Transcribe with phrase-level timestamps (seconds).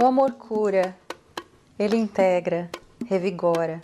[0.00, 0.96] O amor cura,
[1.78, 2.70] ele integra,
[3.06, 3.80] revigora,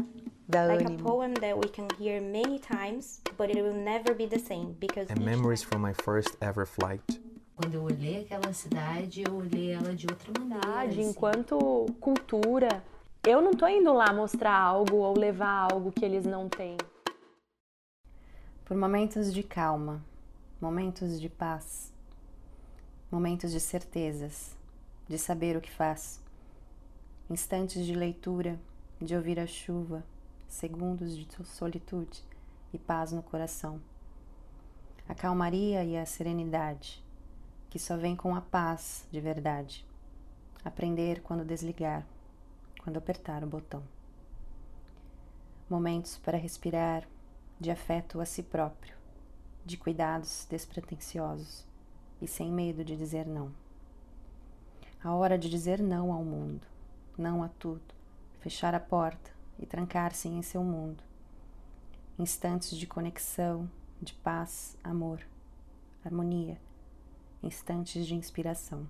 [0.48, 1.02] dá Like a ânimo.
[1.08, 5.12] poem that we can hear many times, but it will never be the same because
[5.12, 7.02] And memories time- from my first ever flight.
[7.56, 10.82] Quando eu olhei aquela cidade, eu olhei ela de outra maneira.
[10.82, 11.10] assim.
[11.10, 12.82] enquanto cultura.
[13.26, 16.76] Eu não tô indo lá mostrar algo ou levar algo que eles não têm.
[18.66, 20.04] Por momentos de calma,
[20.60, 21.90] momentos de paz,
[23.10, 24.54] momentos de certezas,
[25.08, 26.22] de saber o que faz,
[27.28, 28.58] instantes de leitura,
[29.00, 30.04] de ouvir a chuva,
[30.48, 32.22] segundos de solitude
[32.72, 33.80] e paz no coração.
[35.08, 37.04] A calmaria e a serenidade,
[37.68, 39.86] que só vem com a paz de verdade.
[40.64, 42.06] Aprender quando desligar,
[42.82, 43.82] quando apertar o botão.
[45.68, 47.06] Momentos para respirar,
[47.60, 48.96] de afeto a si próprio,
[49.64, 51.66] de cuidados despretensiosos
[52.20, 53.63] e sem medo de dizer não.
[55.04, 56.66] A hora de dizer não ao mundo,
[57.18, 57.94] não a tudo,
[58.40, 61.04] fechar a porta e trancar-se em seu mundo.
[62.18, 63.68] Instantes de conexão,
[64.00, 65.20] de paz, amor,
[66.02, 66.58] harmonia,
[67.42, 68.88] instantes de inspiração.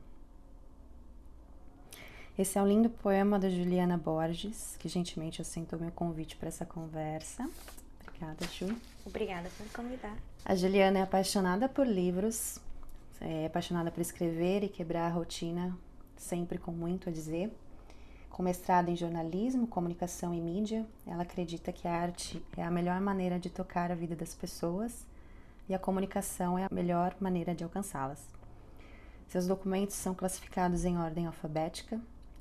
[2.39, 6.65] Esse é um lindo poema da Juliana Borges, que gentilmente aceitou meu convite para essa
[6.65, 7.51] conversa.
[8.07, 8.77] Obrigada, Ju.
[9.05, 10.17] Obrigada por me convidar.
[10.45, 12.61] A Juliana é apaixonada por livros,
[13.21, 15.77] é apaixonada por escrever e quebrar a rotina,
[16.17, 17.53] sempre com muito a dizer.
[18.31, 23.01] Com mestrado em jornalismo, comunicação e mídia, ela acredita que a arte é a melhor
[23.01, 25.07] maneira de tocar a vida das pessoas
[25.69, 28.29] e a comunicação é a melhor maneira de alcançá-las.
[29.29, 32.01] Seus documentos são classificados em ordem alfabética,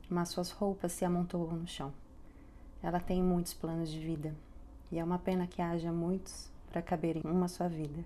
[0.10, 1.94] mas suas roupas se amontoam no chão.
[2.82, 4.36] Ela tem muitos planos de vida
[4.92, 8.04] e é uma pena que haja muitos para caber em uma só vida.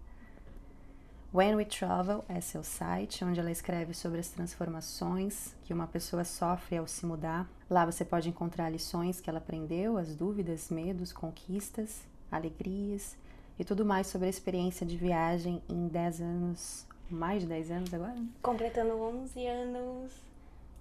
[1.37, 6.23] When We Travel é seu site, onde ela escreve sobre as transformações que uma pessoa
[6.23, 7.47] sofre ao se mudar.
[7.69, 13.15] Lá você pode encontrar lições que ela aprendeu, as dúvidas, medos, conquistas, alegrias
[13.59, 17.93] e tudo mais sobre a experiência de viagem em 10 anos, mais de 10 anos
[17.93, 18.15] agora?
[18.15, 18.25] né?
[18.41, 20.13] Completando 11 anos.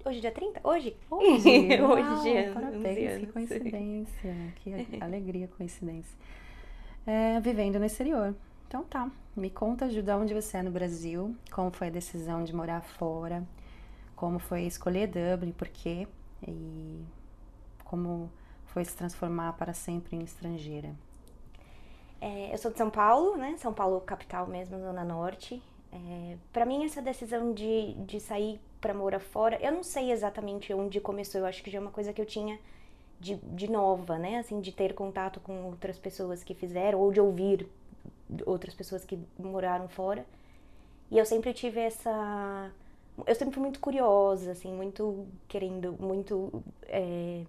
[0.07, 0.61] Hoje, dia 30?
[0.65, 0.97] Hoje?
[1.11, 3.31] Hoje, uau, Hoje, anos, parabéns, que anos.
[3.31, 4.73] coincidência, que
[5.05, 6.17] alegria, coincidência.
[7.07, 8.35] É, vivendo no exterior.
[8.67, 12.55] Então tá, me conta, de onde você é no Brasil, como foi a decisão de
[12.55, 13.47] morar fora,
[14.15, 16.09] como foi escolher Dublin, por quê,
[16.47, 17.05] e
[17.85, 18.31] como
[18.67, 20.95] foi se transformar para sempre em estrangeira.
[22.21, 23.57] É, eu sou de São Paulo, né?
[23.59, 25.63] São Paulo, capital mesmo, Zona Norte.
[25.93, 30.73] É, para mim, essa decisão de, de sair para morar fora, eu não sei exatamente
[30.73, 31.43] onde começou.
[31.43, 32.59] Eu acho que já é uma coisa que eu tinha
[33.21, 34.39] de, de nova, né?
[34.39, 37.69] Assim, de ter contato com outras pessoas que fizeram, ou de ouvir
[38.45, 40.27] outras pessoas que moraram fora.
[41.11, 42.73] E eu sempre tive essa.
[43.27, 46.63] Eu sempre fui muito curiosa, assim, muito querendo, muito.
[46.85, 47.45] É,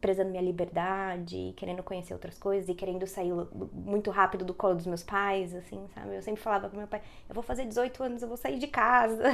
[0.00, 3.32] prezando minha liberdade, querendo conhecer outras coisas e querendo sair
[3.72, 6.14] muito rápido do colo dos meus pais, assim, sabe?
[6.14, 8.68] Eu sempre falava pro meu pai, eu vou fazer 18 anos, eu vou sair de
[8.68, 9.24] casa.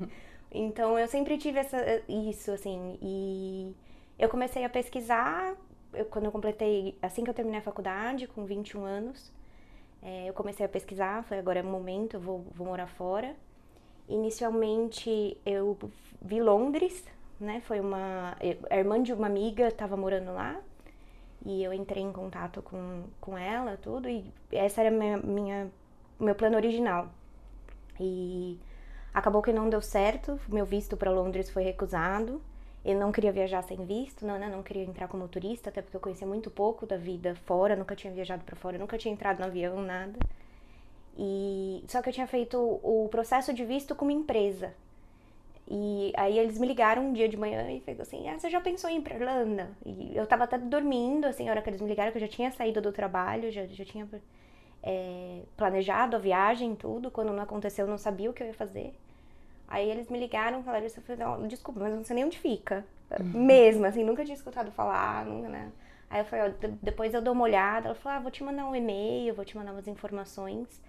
[0.52, 3.74] então eu sempre tive essa, isso, assim, e
[4.18, 5.56] eu comecei a pesquisar,
[5.94, 9.32] eu, quando eu completei, assim que eu terminei a faculdade, com 21 anos,
[10.02, 13.34] é, eu comecei a pesquisar, falei, agora é o momento, eu vou, vou morar fora.
[14.08, 15.78] Inicialmente eu
[16.20, 17.04] vi Londres,
[17.38, 17.60] né?
[17.60, 18.36] Foi uma.
[18.70, 20.60] A irmã de uma amiga estava morando lá
[21.44, 25.70] e eu entrei em contato com, com ela, tudo, e essa era minha, minha
[26.18, 27.08] meu plano original.
[27.98, 28.58] E
[29.12, 32.42] acabou que não deu certo, meu visto para Londres foi recusado.
[32.84, 34.48] Eu não queria viajar sem visto, não, né?
[34.48, 37.94] não queria entrar como turista, até porque eu conhecia muito pouco da vida fora, nunca
[37.94, 40.18] tinha viajado para fora, nunca tinha entrado no avião, nada.
[41.18, 44.72] E só que eu tinha feito o processo de visto com uma empresa.
[45.68, 48.60] E aí eles me ligaram um dia de manhã e fez assim: "Ah, você já
[48.60, 51.80] pensou em ir para Irlanda?" E eu tava até dormindo assim, a hora que eles
[51.80, 54.08] me ligaram, que eu já tinha saído do trabalho, já já tinha
[54.82, 57.10] é, planejado a viagem, tudo.
[57.10, 58.94] Quando não aconteceu, eu não sabia o que eu ia fazer.
[59.70, 60.98] Aí eles me ligaram falaram isso.
[60.98, 62.84] Eu falei, desculpa, mas eu não sei nem onde fica.
[63.18, 63.46] Uhum.
[63.46, 65.70] Mesmo, assim, nunca tinha escutado falar, nunca, né?
[66.10, 67.86] Aí eu falei, ó, depois eu dou uma olhada.
[67.86, 70.82] Ela falou, ah, vou te mandar um e-mail, vou te mandar umas informações.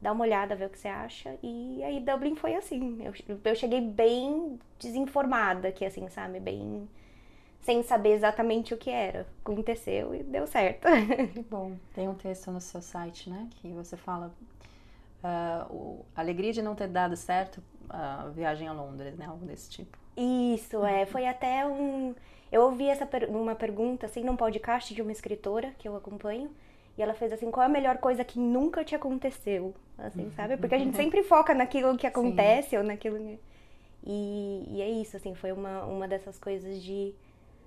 [0.00, 1.36] Dá uma olhada, ver o que você acha.
[1.42, 3.02] E aí Dublin foi assim.
[3.04, 3.12] Eu,
[3.44, 6.38] eu cheguei bem desinformada aqui, assim, sabe?
[6.38, 6.88] Bem
[7.60, 9.26] sem saber exatamente o que era.
[9.44, 10.86] Aconteceu e deu certo.
[11.34, 11.76] Que bom.
[11.92, 13.48] Tem um texto no seu site, né?
[13.56, 14.32] Que você fala
[15.22, 19.26] uh, a alegria de não ter dado certo a viagem a Londres, né?
[19.26, 19.96] Algo desse tipo.
[20.16, 21.06] Isso, é.
[21.06, 22.14] Foi até um.
[22.50, 23.28] Eu ouvi essa per...
[23.30, 26.50] uma pergunta, assim, num podcast de uma escritora que eu acompanho.
[26.96, 29.74] E ela fez assim: qual é a melhor coisa que nunca te aconteceu?
[29.96, 30.56] Assim, sabe?
[30.56, 32.78] Porque a gente sempre foca naquilo que acontece Sim.
[32.78, 33.18] ou naquilo.
[33.18, 33.38] Que...
[34.04, 37.14] E, e é isso, assim, foi uma, uma dessas coisas de.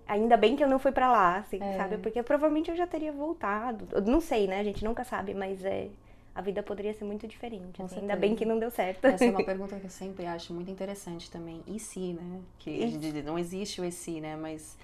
[0.07, 1.77] Ainda bem que eu não fui pra lá, assim, É.
[1.77, 1.97] sabe?
[1.97, 3.87] Porque provavelmente eu já teria voltado.
[3.91, 4.59] Eu não sei, né?
[4.59, 5.87] A gente nunca sabe, mas é.
[6.33, 7.81] A vida poderia ser muito diferente.
[7.81, 7.99] Assim.
[7.99, 9.03] Ainda bem que não deu certo.
[9.05, 11.61] Essa é uma pergunta que eu sempre acho muito interessante também.
[11.67, 12.41] E se, né?
[12.59, 14.35] Que E não existe o e se, né?
[14.35, 14.77] Mas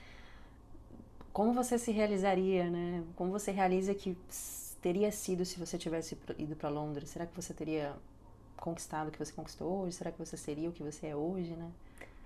[1.31, 3.03] como você se realizaria, né?
[3.15, 4.17] Como você realiza que
[4.81, 7.09] teria sido se você tivesse ido para Londres?
[7.09, 7.93] Será que você teria
[8.57, 9.95] conquistado o que você conquistou hoje?
[9.95, 11.69] Será que você seria o que você é hoje, né?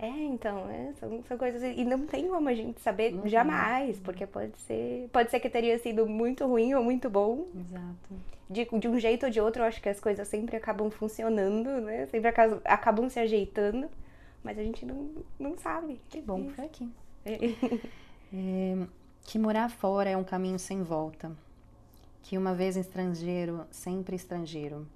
[0.01, 1.61] É, então, é, são, são coisas.
[1.61, 3.29] E não tem como a gente saber tem.
[3.29, 5.07] jamais, porque pode ser.
[5.13, 7.45] Pode ser que teria sido muito ruim ou muito bom.
[7.55, 8.15] Exato.
[8.49, 11.69] De, de um jeito ou de outro, eu acho que as coisas sempre acabam funcionando,
[11.81, 12.07] né?
[12.07, 13.87] Sempre acabam, acabam se ajeitando,
[14.43, 16.01] mas a gente não, não sabe.
[16.09, 16.89] Que bom que foi aqui.
[17.23, 17.37] É.
[18.33, 18.87] É,
[19.23, 21.33] que morar fora é um caminho sem volta.
[22.23, 24.87] Que uma vez estrangeiro, sempre estrangeiro.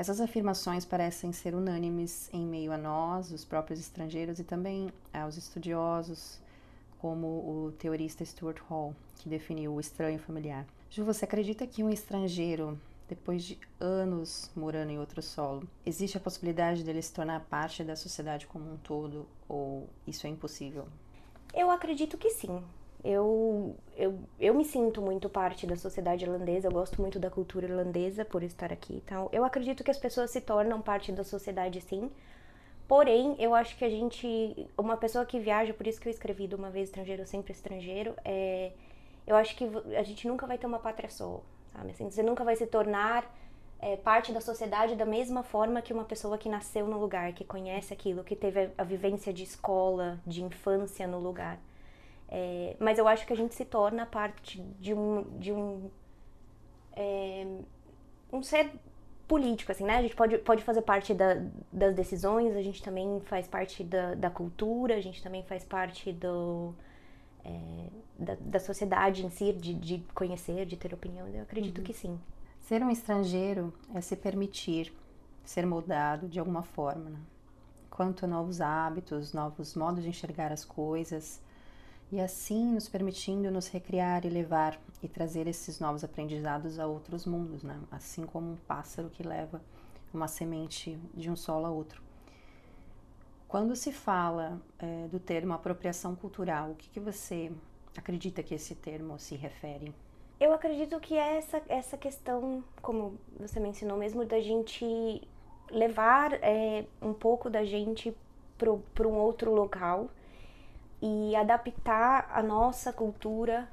[0.00, 5.36] Essas afirmações parecem ser unânimes em meio a nós, os próprios estrangeiros, e também aos
[5.36, 6.40] estudiosos,
[6.98, 10.64] como o teorista Stuart Hall, que definiu o estranho familiar.
[10.88, 16.20] Ju, você acredita que um estrangeiro, depois de anos morando em outro solo, existe a
[16.20, 20.88] possibilidade dele se tornar parte da sociedade como um todo, ou isso é impossível?
[21.52, 22.64] Eu acredito que sim.
[23.02, 27.66] Eu, eu, eu me sinto muito parte da sociedade irlandesa, eu gosto muito da cultura
[27.66, 29.28] irlandesa por estar aqui e tal.
[29.32, 32.10] Eu acredito que as pessoas se tornam parte da sociedade sim.
[32.86, 34.68] Porém, eu acho que a gente.
[34.76, 38.14] Uma pessoa que viaja, por isso que eu escrevi de uma vez estrangeiro, sempre estrangeiro,
[38.24, 38.72] é,
[39.26, 39.64] eu acho que
[39.96, 41.40] a gente nunca vai ter uma pátria só,
[41.72, 41.92] sabe?
[41.92, 43.32] Assim, você nunca vai se tornar
[43.78, 47.44] é, parte da sociedade da mesma forma que uma pessoa que nasceu no lugar, que
[47.44, 51.58] conhece aquilo, que teve a, a vivência de escola, de infância no lugar.
[52.30, 55.90] É, mas eu acho que a gente se torna parte de um, de um,
[56.92, 57.44] é,
[58.32, 58.70] um ser
[59.26, 59.96] político, assim, né?
[59.96, 64.14] A gente pode, pode fazer parte da, das decisões, a gente também faz parte da,
[64.14, 66.72] da cultura, a gente também faz parte do,
[67.44, 67.86] é,
[68.18, 71.26] da, da sociedade em si, de, de conhecer, de ter opinião.
[71.28, 72.18] Eu acredito que sim.
[72.60, 74.92] Ser um estrangeiro é se permitir
[75.44, 77.18] ser moldado de alguma forma, né?
[77.90, 81.40] quanto a novos hábitos, novos modos de enxergar as coisas,
[82.12, 87.24] e assim nos permitindo nos recriar e levar e trazer esses novos aprendizados a outros
[87.24, 87.80] mundos, né?
[87.90, 89.62] assim como um pássaro que leva
[90.12, 92.02] uma semente de um solo a outro.
[93.46, 97.50] Quando se fala eh, do termo apropriação cultural, o que, que você
[97.96, 99.92] acredita que esse termo se refere?
[100.38, 105.20] Eu acredito que é essa, essa questão, como você mencionou mesmo, da gente
[105.70, 108.16] levar é, um pouco da gente
[108.56, 110.10] para um outro local
[111.02, 113.68] e adaptar a nossa cultura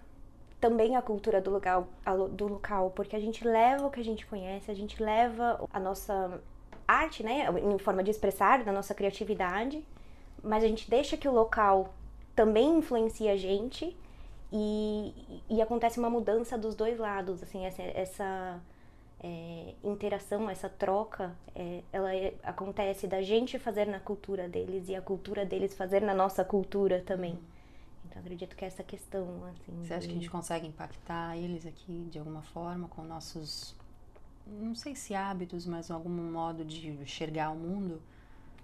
[0.59, 1.88] também a cultura do local,
[2.31, 5.79] do local, porque a gente leva o que a gente conhece, a gente leva a
[5.79, 6.41] nossa
[6.88, 9.85] arte, né, em forma de expressar, da nossa criatividade,
[10.44, 11.94] mas a gente deixa que o local
[12.35, 13.95] também influencie a gente
[14.51, 18.59] e, e acontece uma mudança dos dois lados, assim, essa, essa
[19.23, 24.95] é, interação, essa troca, é, ela é- acontece da gente fazer na cultura deles e
[24.95, 27.37] a cultura deles fazer na nossa cultura também.
[28.05, 29.83] Então acredito que é essa questão, assim.
[29.83, 33.75] Você acha que a de- gente consegue impactar eles aqui de alguma forma com nossos,
[34.45, 38.01] não sei se hábitos, mas algum modo de enxergar o mundo?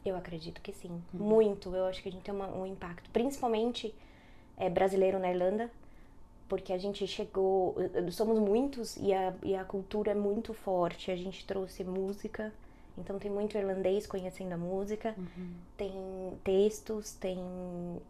[0.05, 1.73] Eu acredito que sim, muito.
[1.75, 3.93] Eu acho que a gente tem uma- um impacto, principalmente
[4.55, 5.71] é, brasileiro na Irlanda,
[6.47, 11.11] porque a gente chegou, eh, somos muitos e a, e a cultura é muito forte.
[11.11, 12.53] A gente trouxe música,
[12.97, 15.15] então tem muito irlandês conhecendo a música,
[15.75, 15.93] tem
[16.43, 17.39] textos, tem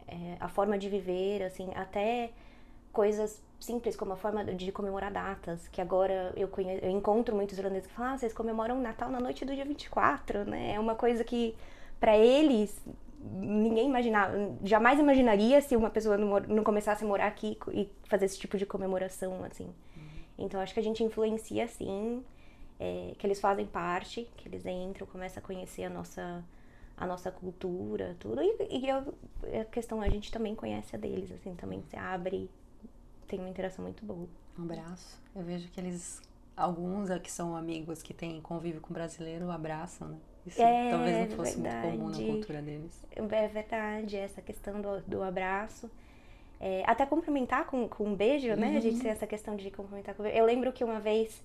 [0.08, 2.32] é, a forma de viver, assim, até
[2.92, 6.80] coisas simples como a forma de comemorar datas, que agora eu, conhe...
[6.82, 9.64] eu encontro muitos irlandeses que falam, ah, vocês comemoram o Natal na noite do dia
[9.64, 10.74] 24, né?
[10.74, 11.56] É uma coisa que
[12.00, 12.78] para eles
[13.32, 18.26] ninguém imaginava, jamais imaginaria se uma pessoa não, não começasse a morar aqui e fazer
[18.26, 19.70] esse tipo de comemoração, assim.
[20.38, 22.24] Então acho que a gente influencia sim,
[22.80, 26.44] é, que eles fazem parte, que eles entram, começam a conhecer a nossa
[26.96, 28.40] a nossa cultura, tudo.
[28.42, 29.14] E, e eu-
[29.62, 32.48] a questão, a gente também conhece a deles, assim, também se abre,
[33.28, 34.28] tem uma interação muito boa.
[34.58, 35.20] Um abraço.
[35.36, 36.22] Eu vejo que eles,
[36.56, 40.18] alguns é que são amigos que têm convívio com brasileiro, abraçam, né?
[40.46, 42.26] Isso É, talvez não fosse muito comum na verdade.
[42.26, 43.06] cultura deles.
[43.16, 45.90] É verdade, essa questão do, do abraço.
[46.60, 48.78] É, até cumprimentar com, com um beijo, né?
[48.78, 50.38] A gente tem essa questão de cumprimentar com beijo.
[50.38, 51.42] Eu lembro que uma vez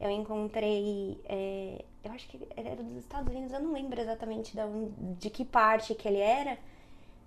[0.00, 4.54] eu encontrei, é, eu acho que ele era dos Estados Unidos, eu não lembro exatamente
[4.54, 6.58] de, onde- de que parte que ele era,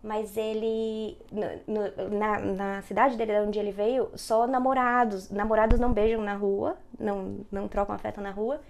[0.03, 5.79] mas ele, no- no- na, na cidade dele, de onde ele veio, só namorados, namorados
[5.79, 8.61] não beijam na rua, não, não trocam afeto na rua,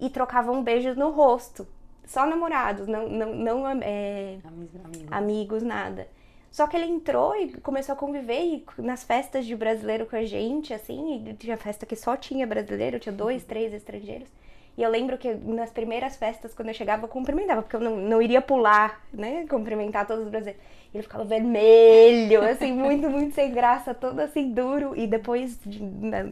[0.00, 1.66] e trocavam beijos no rosto,
[2.08, 5.06] só namorados, não, não, não é, Amigo.
[5.10, 6.08] amigos, nada.
[6.50, 10.24] Só que ele entrou e começou a conviver e nas festas de brasileiro com a
[10.24, 14.28] gente, assim, e tinha festa que só tinha brasileiro, tinha dois, três estrangeiros.
[14.76, 17.96] E eu lembro que nas primeiras festas, quando eu chegava, eu cumprimentava, porque eu não,
[17.96, 19.44] não iria pular, né?
[19.48, 20.62] Cumprimentar todos os brasileiros.
[20.94, 24.94] Ele ficava vermelho, assim, muito, muito sem graça, todo assim, duro.
[24.96, 26.28] E depois, de- na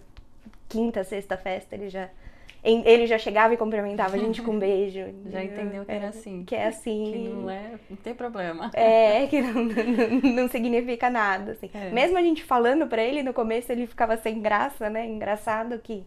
[0.69, 2.09] quinta, sexta festa, ele já.
[2.67, 5.01] Ele já chegava e cumprimentava a gente com um beijo.
[5.27, 6.45] Já entendeu que era assim.
[6.45, 7.13] Que é assim.
[7.13, 8.71] Que não é, não tem problema.
[8.75, 11.71] É, que não, não, não significa nada, assim.
[11.73, 11.91] É.
[11.91, 15.07] Mesmo a gente falando pra ele, no começo ele ficava sem graça, né?
[15.07, 16.05] Engraçado que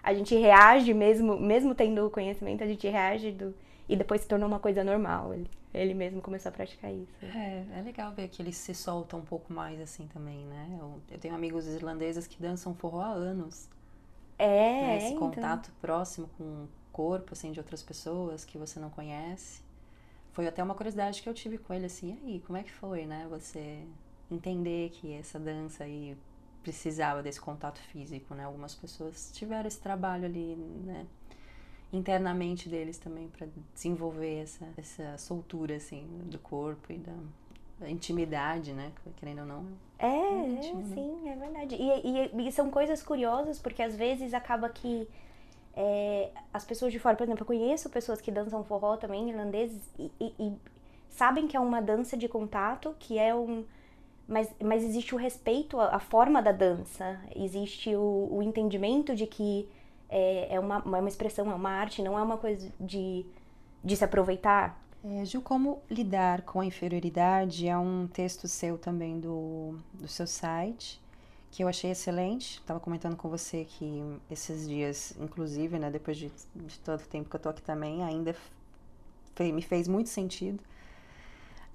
[0.00, 3.52] a gente reage mesmo, mesmo tendo o conhecimento, a gente reage do...
[3.88, 5.34] e depois se tornou uma coisa normal.
[5.34, 7.12] Ele, ele mesmo começou a praticar isso.
[7.20, 10.78] É, é legal ver que eles se soltam um pouco mais assim também, né?
[10.78, 13.68] Eu, eu tenho amigos irlandeses que dançam forró há anos.
[14.38, 14.96] É, né?
[14.98, 15.30] Esse então.
[15.30, 19.62] contato próximo com o corpo, assim, de outras pessoas que você não conhece.
[20.32, 22.72] Foi até uma curiosidade que eu tive com ele, assim, e aí, como é que
[22.72, 23.26] foi, né?
[23.30, 23.86] Você
[24.30, 26.16] entender que essa dança aí
[26.62, 28.44] precisava desse contato físico, né?
[28.44, 31.06] Algumas pessoas tiveram esse trabalho ali, né?
[31.92, 37.14] Internamente deles também para desenvolver essa, essa soltura, assim, do corpo e da
[37.82, 38.92] intimidade, né?
[39.16, 39.66] Querendo ou não.
[39.98, 40.60] É, é, né?
[40.94, 41.74] sim, é verdade.
[41.74, 45.08] E, e- e são coisas curiosas, porque às vezes acaba que
[45.74, 49.82] é, as pessoas de fora, por exemplo, eu conheço pessoas que dançam forró também, irlandeses,
[49.98, 50.52] e, e- e
[51.10, 53.64] sabem que é uma dança de contato, que é um.
[54.28, 59.26] Mas, mas existe o respeito à, à forma da dança, existe o, o entendimento de
[59.26, 59.68] que
[60.08, 63.24] é, é uma, uma expressão, é uma arte, não é uma coisa de,
[63.84, 64.82] de se aproveitar.
[65.08, 70.26] É, Gil, como lidar com a inferioridade é um texto seu também do, do seu
[70.26, 71.00] site,
[71.48, 72.58] que eu achei excelente.
[72.58, 77.30] Estava comentando com você que esses dias, inclusive, né, depois de, de todo o tempo
[77.30, 78.34] que eu tô aqui também, ainda
[79.38, 80.58] me fez muito sentido.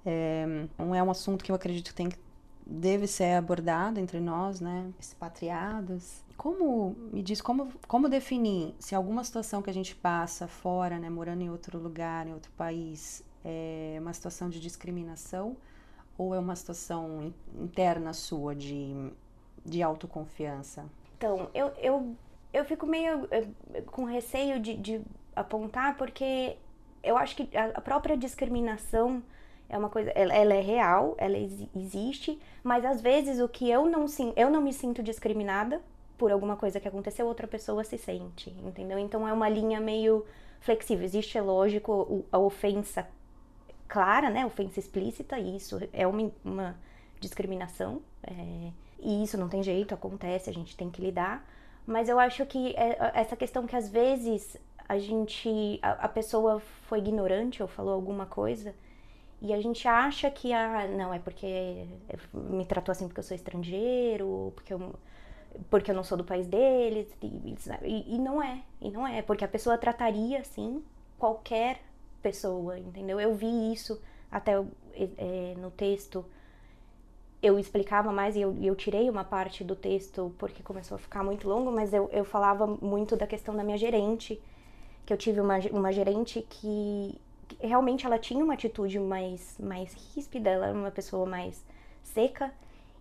[0.04, 0.44] É,
[0.78, 2.18] é um assunto que eu acredito que tem que
[2.72, 6.22] deve ser abordado entre nós, né, expatriados.
[6.36, 11.10] Como, me diz, como, como definir se alguma situação que a gente passa fora, né,
[11.10, 15.56] morando em outro lugar, em outro país, é uma situação de discriminação
[16.16, 19.12] ou é uma situação in- interna sua de,
[19.64, 20.86] de autoconfiança?
[21.18, 22.16] Então, eu, eu,
[22.52, 23.46] eu fico meio eh,
[23.86, 25.00] com receio de, de
[25.36, 26.56] apontar, porque
[27.02, 29.22] eu acho que a própria discriminação
[29.72, 33.68] é uma coisa, ela, ela é real, ela exi- existe, mas às vezes o que
[33.70, 35.80] eu não, sin- eu não me sinto discriminada
[36.18, 38.98] por alguma coisa que aconteceu, outra pessoa se sente, entendeu?
[38.98, 40.24] Então é uma linha meio
[40.60, 41.04] flexível.
[41.04, 43.06] Existe, é lógico, a ofensa
[43.88, 44.44] clara, né?
[44.46, 46.76] Ofensa explícita, e isso é uma, uma
[47.20, 48.02] discriminação.
[48.24, 48.70] é,
[49.04, 51.44] e isso não tem jeito, acontece, a gente tem que lidar.
[51.84, 54.56] Mas eu acho que é- essa questão que às vezes
[54.88, 55.78] a gente.
[55.82, 58.74] A, a pessoa foi ignorante ou falou alguma coisa.
[59.42, 61.86] E a gente acha que, ah, não, é porque
[62.34, 64.94] me tratou assim porque eu sou estrangeiro, porque eu,
[65.70, 69.44] porque eu não sou do país deles, e, e- não é, e não é, porque
[69.44, 70.82] a pessoa trataria assim
[71.18, 71.80] qualquer
[72.22, 73.20] pessoa, entendeu?
[73.20, 74.52] Eu vi isso até
[75.18, 76.24] é, no texto,
[77.42, 81.24] eu explicava mais e eu, eu tirei uma parte do texto porque começou a ficar
[81.24, 84.40] muito longo, mas eu, eu falava muito da questão da minha gerente,
[85.06, 87.20] que eu tive uma, uma gerente que
[87.60, 91.64] realmente ela tinha uma atitude mais, mais ríspida, ela era uma pessoa mais
[92.02, 92.52] seca.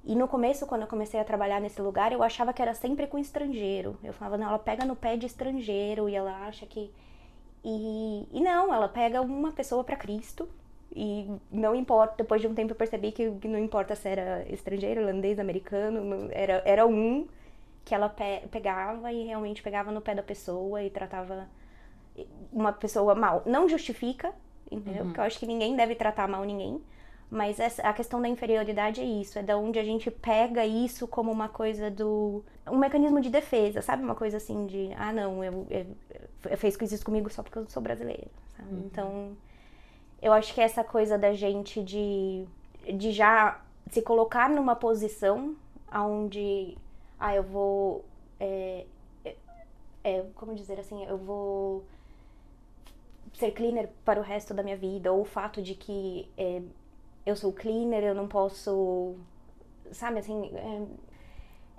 [0.03, 3.05] E no começo, quando eu comecei a trabalhar nesse lugar, eu achava que era sempre
[3.07, 3.97] com estrangeiro.
[4.03, 6.91] Eu falava, não, ela pega no pé de estrangeiro e ela acha que.
[7.63, 10.49] E, e não, ela pega uma pessoa para Cristo.
[10.93, 15.01] E não importa, depois de um tempo eu percebi que, não importa se era estrangeiro,
[15.01, 17.27] holandês, americano, era, era um
[17.85, 21.47] que ela pe- pegava e realmente pegava no pé da pessoa e tratava
[22.51, 23.43] uma pessoa mal.
[23.45, 24.33] Não justifica,
[24.69, 25.05] entendeu?
[25.05, 26.81] Porque eu acho que ninguém deve tratar mal ninguém.
[27.29, 31.07] Mas essa, a questão da inferioridade é isso, é da onde a gente pega isso
[31.07, 32.43] como uma coisa do.
[32.69, 34.03] um mecanismo de defesa, sabe?
[34.03, 35.85] Uma coisa assim de, ah, não, eu, eu,
[36.49, 38.27] eu fez isso comigo só porque eu sou brasileira,
[38.57, 38.73] sabe?
[38.85, 39.37] Então,
[40.21, 42.45] eu acho que essa coisa da gente de,
[42.97, 45.55] de já se colocar numa posição
[45.89, 46.77] onde,
[47.17, 48.03] ah, eu vou.
[48.41, 48.85] É,
[50.03, 51.85] é, como dizer assim, eu vou
[53.33, 56.61] ser cleaner para o resto da minha vida, ou o fato de que é,
[57.25, 59.15] eu sou cleaner, eu não posso,
[59.91, 60.87] sabe assim, é,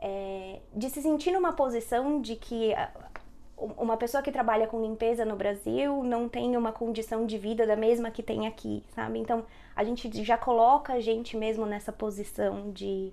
[0.00, 2.74] é, de se sentir numa posição de que
[3.56, 7.76] uma pessoa que trabalha com limpeza no Brasil não tem uma condição de vida da
[7.76, 9.18] mesma que tem aqui, sabe?
[9.18, 9.44] Então
[9.76, 13.12] a gente já coloca a gente mesmo nessa posição de,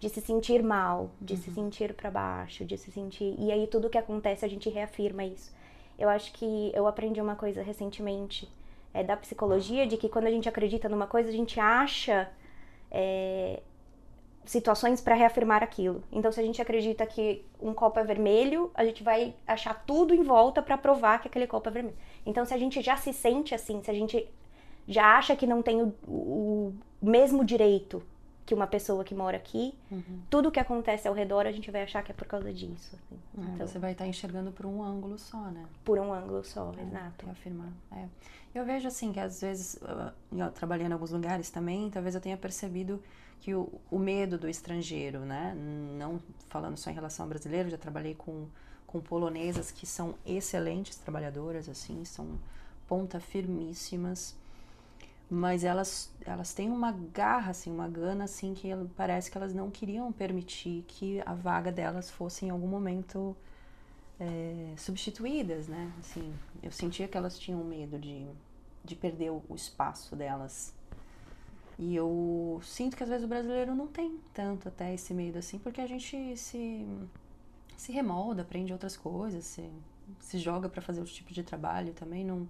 [0.00, 3.36] de se sentir mal, de se sentir para baixo, de se sentir.
[3.38, 5.52] E aí tudo que acontece a gente reafirma isso.
[5.98, 8.48] Eu acho que eu aprendi uma coisa recentemente
[8.94, 12.30] é, da psicologia de que quando a gente acredita numa coisa, a gente acha
[12.90, 13.60] é,
[14.44, 16.02] situações para reafirmar aquilo.
[16.10, 20.14] Então, se a gente acredita que um copo é vermelho, a gente vai achar tudo
[20.14, 21.96] em volta para provar que aquele copo é vermelho.
[22.24, 24.28] Então, se a gente já se sente assim, se a gente
[24.86, 28.02] já acha que não tem o, o mesmo direito
[28.48, 30.22] que uma pessoa que mora aqui, Uhum.
[30.30, 32.96] tudo que acontece ao redor a gente vai achar que é por causa disso.
[32.96, 33.18] assim.
[33.36, 35.66] Ah, Então, Você vai estar enxergando por um ângulo só, né?
[35.84, 37.26] por um ângulo só, É, exato.
[37.26, 37.70] Reafirmar.
[37.92, 38.06] É.
[38.54, 42.22] Eu vejo assim que às vezes, ah, eu trabalhando em alguns lugares também, talvez eu
[42.22, 43.02] tenha percebido
[43.40, 45.54] que o, o medo do estrangeiro, né?
[45.98, 48.46] Não falando só em relação ao brasileiro, já trabalhei com,
[48.86, 52.26] com polonesas que são excelentes trabalhadoras, assim, são
[52.88, 54.34] ponta firmíssimas,
[55.30, 59.70] mas elas, elas têm uma garra, assim, uma gana, assim, que parece que elas não
[59.70, 63.36] queriam permitir que a vaga delas fosse em algum momento
[64.18, 65.92] é, substituídas, né?
[66.00, 68.26] Assim, eu sentia que elas tinham medo de,
[68.82, 70.74] de perder o espaço delas.
[71.78, 75.58] E eu sinto que às vezes o brasileiro não tem tanto até esse medo assim,
[75.58, 76.86] porque a gente se,
[77.76, 79.70] se remolda, aprende outras coisas, se,
[80.18, 82.48] se joga para fazer outro tipo de trabalho também não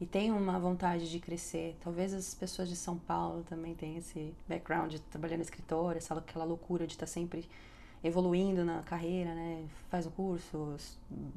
[0.00, 1.76] e tem uma vontade de crescer.
[1.80, 6.14] Talvez as pessoas de São Paulo também tenham esse background de trabalhar no escritório, essa
[6.14, 7.48] aquela loucura de estar sempre
[8.02, 9.64] evoluindo na carreira, né?
[9.88, 10.76] Faz um curso,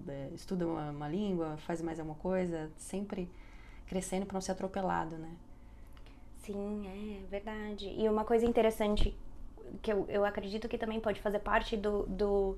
[0.08, 3.30] é, estuda uma, uma língua, faz mais alguma coisa, sempre
[3.86, 5.32] crescendo para não ser atropelado, né?
[6.38, 7.88] Sim, é verdade.
[7.98, 9.16] E uma coisa interessante
[9.82, 12.58] que eu, eu acredito que também pode fazer parte do, do,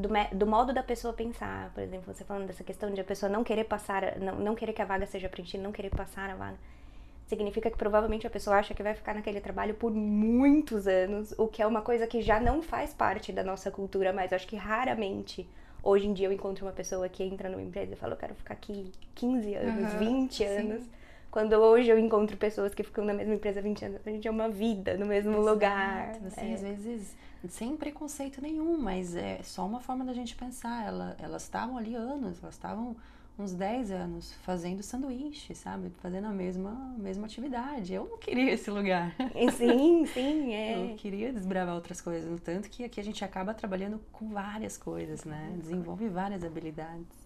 [0.00, 1.70] do, do modo da pessoa pensar.
[1.74, 4.72] Por exemplo, você falando dessa questão de a pessoa não querer passar, não, não querer
[4.72, 6.56] que a vaga seja preenchida, não querer passar a vaga.
[7.26, 11.46] Significa que provavelmente a pessoa acha que vai ficar naquele trabalho por muitos anos, o
[11.46, 14.56] que é uma coisa que já não faz parte da nossa cultura, mas acho que
[14.56, 15.48] raramente
[15.82, 18.34] hoje em dia eu encontro uma pessoa que entra numa empresa e fala, eu quero
[18.34, 20.44] ficar aqui 15 anos, Aham, 20 sim.
[20.44, 20.84] anos.
[21.30, 24.26] Quando hoje eu encontro pessoas que ficam na mesma empresa há 20 anos, a gente
[24.26, 26.10] é uma vida no mesmo lugar.
[26.10, 26.54] Exato, Assim, É.
[26.54, 27.16] às vezes,
[27.48, 30.84] sem preconceito nenhum, mas é só uma forma da gente pensar.
[30.86, 32.96] Ela, elas estavam ali anos, elas estavam
[33.38, 35.90] uns 10 anos fazendo sanduíche, sabe?
[36.02, 37.94] Fazendo a mesma, mesma atividade.
[37.94, 39.14] Eu não queria esse lugar.
[39.56, 40.94] Sim, sim, Eu é.
[40.96, 42.28] queria desbravar outras coisas.
[42.28, 45.54] No tanto que aqui a gente acaba trabalhando com várias coisas, né?
[45.58, 47.19] Desenvolve várias habilidades.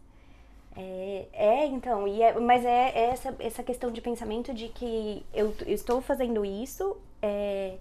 [0.77, 5.25] É, é, então, e é- mas é, é essa, essa questão de pensamento de que
[5.33, 7.79] eu, eu estou fazendo isso, é,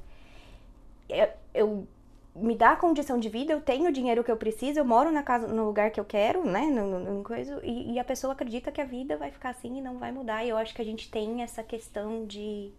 [1.09, 1.87] é- eu
[2.35, 5.11] me dá a condição de vida, eu tenho o dinheiro que eu preciso, eu moro
[5.11, 8.03] na casa, no lugar que eu quero, né, no, no- no coisa, e, e a
[8.03, 10.43] pessoa acredita que a vida vai ficar assim e não vai mudar.
[10.43, 12.71] E eu acho que a gente tem essa questão de,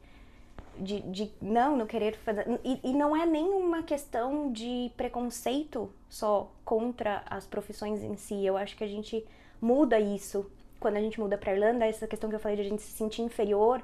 [0.79, 2.47] de, de não, não querer fazer.
[2.65, 8.45] E, e não é nem uma questão de preconceito só contra as profissões em si.
[8.45, 9.25] Eu acho que a gente
[9.65, 11.87] muda isso quando a gente muda para Irlanda.
[11.87, 13.83] Essa questão que eu falei de a gente se sentir inferior,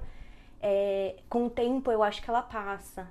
[0.60, 3.08] é, com o tempo eu acho que ela passa.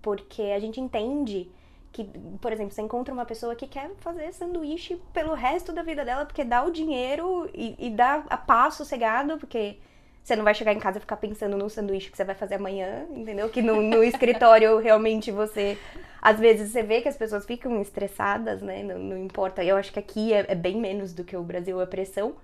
[0.00, 1.50] Porque a gente entende
[1.90, 2.04] que,
[2.40, 6.24] por exemplo, você encontra uma pessoa que quer fazer sanduíche pelo resto da vida dela,
[6.24, 9.78] porque dá o dinheiro e, e dá a paz sossegado, porque
[10.24, 12.56] você não vai chegar em casa e ficar pensando no sanduíche que você vai fazer
[12.56, 13.48] amanhã, entendeu?
[13.50, 15.78] Que no, no escritório realmente você.
[16.22, 18.82] Às vezes você vê que as pessoas ficam estressadas, né?
[18.82, 19.62] Não, não importa.
[19.62, 22.34] Eu acho que aqui é, é bem menos do que o Brasil a pressão,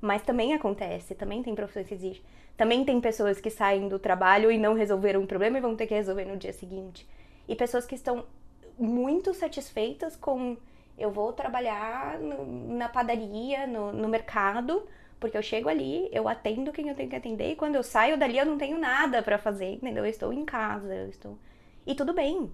[0.00, 2.22] mas também acontece, também tem profissões que exigem.
[2.56, 5.86] Também tem pessoas que saem do trabalho e não resolveram um problema e vão ter
[5.86, 7.08] que resolver no dia seguinte.
[7.48, 8.24] E pessoas que estão
[8.78, 10.56] muito satisfeitas com
[10.96, 14.84] eu vou trabalhar no- na padaria, no, no mercado,
[15.20, 18.16] porque eu chego ali, eu atendo quem eu tenho que atender e quando eu saio
[18.18, 20.04] dali eu não tenho nada pra fazer, entendeu?
[20.04, 21.38] Eu estou em casa, eu estou.
[21.86, 22.50] E tudo bem.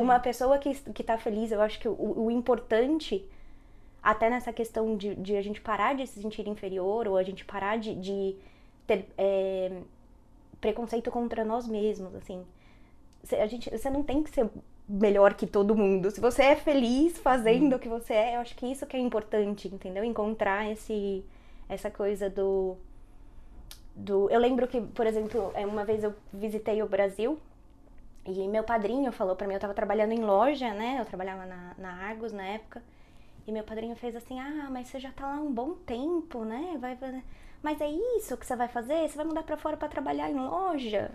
[0.00, 3.24] Uma pessoa que, que tá feliz, eu acho que o, o importante,
[4.02, 7.44] até nessa questão de, de a gente parar de se sentir inferior ou a gente
[7.44, 8.36] parar de, de
[8.86, 9.72] ter é,
[10.60, 12.44] preconceito contra nós mesmos, assim.
[13.24, 14.48] Cê- a gente, você não tem que ser
[14.88, 16.10] melhor que todo mundo.
[16.10, 19.00] Se você é feliz fazendo o que você é, eu acho que isso que é
[19.00, 20.04] importante, entendeu?
[20.04, 21.24] Encontrar esse
[21.68, 22.76] essa coisa do
[23.94, 27.38] do eu lembro que, por exemplo, é, uma vez eu visitei o Brasil
[28.24, 30.98] e meu padrinho falou pra mim, eu tava trabalhando em loja, né?
[31.00, 32.82] Eu trabalhava na, na Argos na época.
[33.46, 36.76] E meu padrinho fez assim: "Ah, mas você já tá lá um bom tempo, né?
[36.78, 36.96] Vai
[37.62, 39.08] mas é isso que você vai fazer?
[39.08, 41.10] Você vai mudar pra fora pra trabalhar em loja?"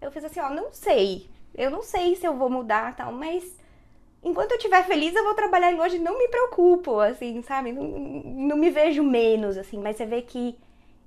[0.00, 1.28] Eu fiz assim, ó, não sei.
[1.54, 3.58] Eu não sei se eu vou mudar, tal, mas
[4.26, 7.70] enquanto eu estiver feliz, eu vou trabalhar em loja e não me preocupo, assim, sabe?
[7.70, 10.58] Não, não me vejo menos, assim, mas você vê que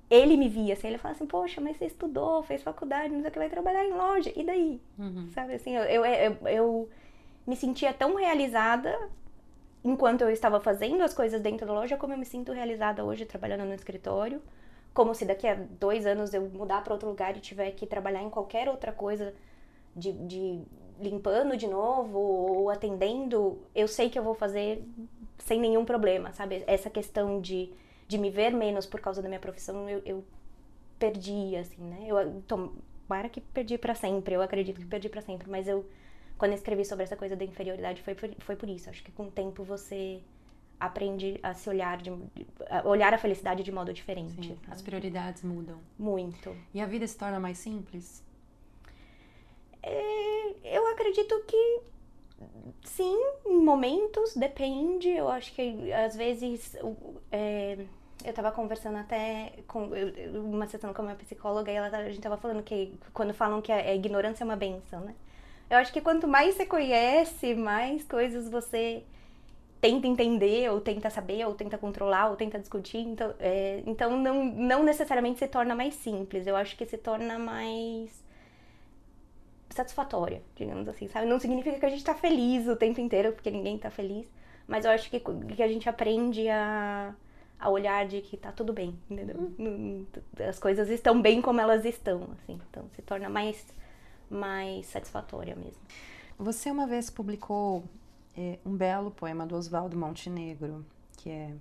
[0.09, 3.29] ele me via, assim, ele fala assim, poxa, mas você estudou, fez faculdade, não sei
[3.29, 4.81] o que, vai trabalhar em loja, e daí?
[4.97, 5.29] Uhum.
[5.33, 6.89] Sabe, assim, eu, eu, eu, eu
[7.45, 8.97] me sentia tão realizada
[9.83, 13.25] enquanto eu estava fazendo as coisas dentro da loja, como eu me sinto realizada hoje
[13.25, 14.41] trabalhando no escritório,
[14.93, 18.23] como se daqui a dois anos eu mudar para outro lugar e tiver que trabalhar
[18.23, 19.33] em qualquer outra coisa
[19.95, 20.61] de, de
[20.99, 24.83] limpando de novo ou atendendo, eu sei que eu vou fazer
[25.37, 26.63] sem nenhum problema, sabe?
[26.67, 27.71] Essa questão de,
[28.07, 30.23] de me ver menos por causa da minha profissão, eu, eu
[30.97, 32.05] perdi, assim, né?
[32.07, 35.85] Eu tomara que perdi para sempre, eu acredito que perdi para sempre, mas eu,
[36.37, 38.89] quando eu escrevi sobre essa coisa da inferioridade, foi por, foi por isso.
[38.89, 40.21] Acho que com o tempo você
[40.79, 42.09] aprende a se olhar de,
[42.69, 44.47] a olhar a felicidade de modo diferente.
[44.47, 45.79] Sim, as prioridades mudam.
[45.97, 46.55] Muito.
[46.73, 48.23] E a vida se torna mais simples?
[50.99, 51.79] Acredito que
[52.83, 55.07] sim, em momentos, depende.
[55.09, 56.75] Eu acho que às vezes
[57.31, 57.77] é,
[58.25, 59.89] eu tava conversando até com
[60.33, 63.61] uma sessão com a minha psicóloga e ela, a gente tava falando que quando falam
[63.61, 65.15] que a, a ignorância é uma benção, né?
[65.69, 69.03] Eu acho que quanto mais você conhece, mais coisas você
[69.79, 72.97] tenta entender, ou tenta saber, ou tenta controlar, ou tenta discutir.
[72.97, 76.45] Então, é, então não, não necessariamente se torna mais simples.
[76.45, 78.27] Eu acho que se torna mais
[79.69, 81.27] satisfatória, digamos assim, sabe?
[81.27, 84.29] Não significa que a gente tá feliz o tempo inteiro, porque ninguém tá feliz.
[84.67, 87.13] Mas eu acho que, que a gente aprende a,
[87.59, 89.51] a olhar de que tá tudo bem, entendeu?
[89.59, 90.05] Hum.
[90.47, 92.59] As coisas estão bem como elas estão, assim.
[92.69, 93.65] Então se torna mais,
[94.29, 95.81] mais satisfatória mesmo.
[96.37, 97.83] Você uma vez publicou
[98.37, 100.85] é, um belo poema do Oswaldo Montenegro,
[101.17, 101.53] que é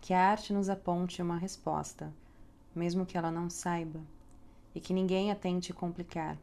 [0.00, 2.12] que a arte nos aponte uma resposta,
[2.74, 4.00] mesmo que ela não saiba,
[4.74, 6.38] e que ninguém a tente complicar,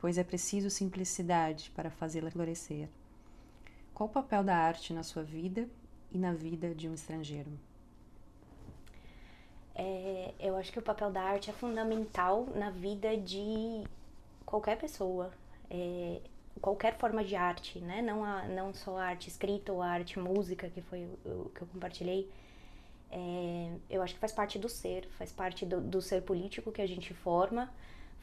[0.00, 2.88] pois é preciso simplicidade para fazê-la florescer.
[3.94, 5.68] Qual o papel da arte na sua vida
[6.12, 7.50] e na vida de um estrangeiro?
[9.74, 13.84] É, eu acho que o papel da arte é fundamental na vida de
[14.44, 15.32] qualquer pessoa.
[15.70, 16.20] É,
[16.60, 18.00] qualquer forma de arte, né?
[18.02, 21.62] Não, a, não só a arte escrita ou a arte música, que foi o, que
[21.62, 22.30] eu compartilhei.
[23.10, 26.82] É, eu acho que faz parte do ser, faz parte do, do ser político que
[26.82, 27.72] a gente forma,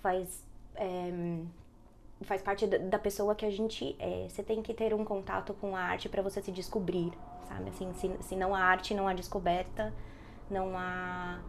[0.01, 0.43] faz,
[0.75, 1.39] é,
[2.23, 4.27] faz parte da, pessoa que a gente é.
[4.29, 7.11] Você tem que ter um contato com a arte para você se descobrir,
[7.47, 7.69] sabe?
[7.69, 9.93] Assim, se, se não há arte, não há descoberta,
[10.49, 11.39] não há.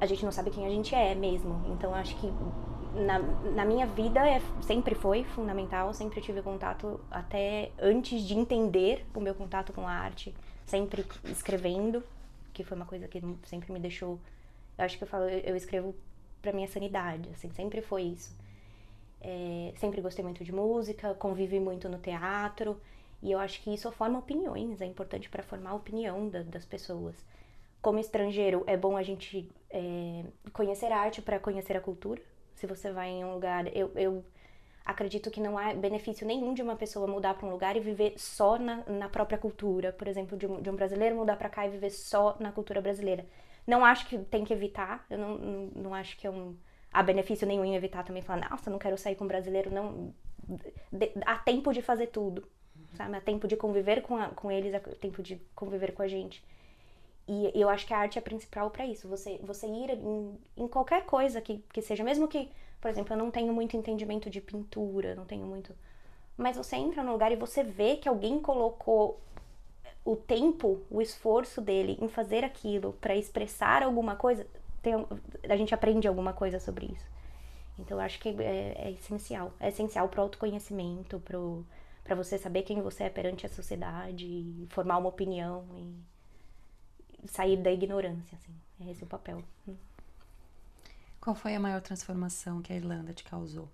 [0.00, 1.64] A gente não sabe quem a gente é mesmo.
[1.72, 2.32] Então, acho que
[2.94, 9.06] na, na minha vida é, sempre foi fundamental, sempre tive contato até antes de entender
[9.14, 12.02] o meu contato com a arte, sempre escrevendo,
[12.52, 14.18] que foi uma coisa que sempre me deixou.
[14.78, 15.94] Eu acho que eu falo, eu escrevo
[16.40, 18.34] para minha sanidade, assim, sempre foi isso.
[19.20, 22.80] É, sempre gostei muito de música, convivi muito no teatro
[23.22, 26.64] e eu acho que isso forma opiniões, é importante para formar a opinião da, das
[26.64, 27.14] pessoas.
[27.80, 32.20] Como estrangeiro, é bom a gente é, conhecer a arte para conhecer a cultura,
[32.54, 33.74] se você vai em um lugar.
[33.76, 34.24] Eu, eu
[34.84, 38.14] acredito que não há benefício nenhum de uma pessoa mudar para um lugar e viver
[38.16, 39.92] só na, na própria cultura.
[39.92, 42.80] Por exemplo, de um, de um brasileiro mudar para cá e viver só na cultura
[42.80, 43.26] brasileira.
[43.66, 46.56] Não acho que tem que evitar, eu não, não, não acho que é um.
[46.96, 50.14] Há benefício nenhum em evitar também falar, nossa, não quero sair com um brasileiro, não.
[50.90, 52.48] De, há tempo de fazer tudo,
[52.94, 53.14] sabe?
[53.14, 56.42] Há tempo de conviver com, a, com eles, há tempo de conviver com a gente.
[57.28, 59.06] E eu acho que a arte é principal para isso.
[59.08, 62.48] Você, você ir em, em, qualquer coisa que, que seja, mesmo que,
[62.80, 65.74] por exemplo, eu não tenho muito entendimento de pintura, não tenho muito.
[66.34, 69.20] Mas você entra no lugar e você vê que alguém colocou
[70.02, 74.46] o tempo, o esforço dele em fazer aquilo para expressar alguma coisa,
[74.86, 74.94] tem,
[75.50, 77.04] a gente aprende alguma coisa sobre isso.
[77.76, 79.52] Então eu acho que é, é essencial.
[79.58, 81.20] É essencial para o autoconhecimento,
[82.04, 87.72] para você saber quem você é perante a sociedade, formar uma opinião e sair da
[87.72, 88.54] ignorância, assim.
[88.80, 89.42] É esse o papel.
[91.20, 93.68] Qual foi a maior transformação que a Irlanda te causou?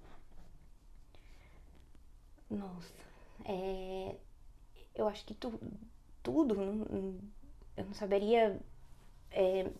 [2.49, 2.95] Nossa,
[3.45, 4.17] é...
[4.95, 5.61] eu acho que tu,
[6.23, 6.55] tudo,
[7.77, 8.59] eu não saberia
[9.31, 9.71] é,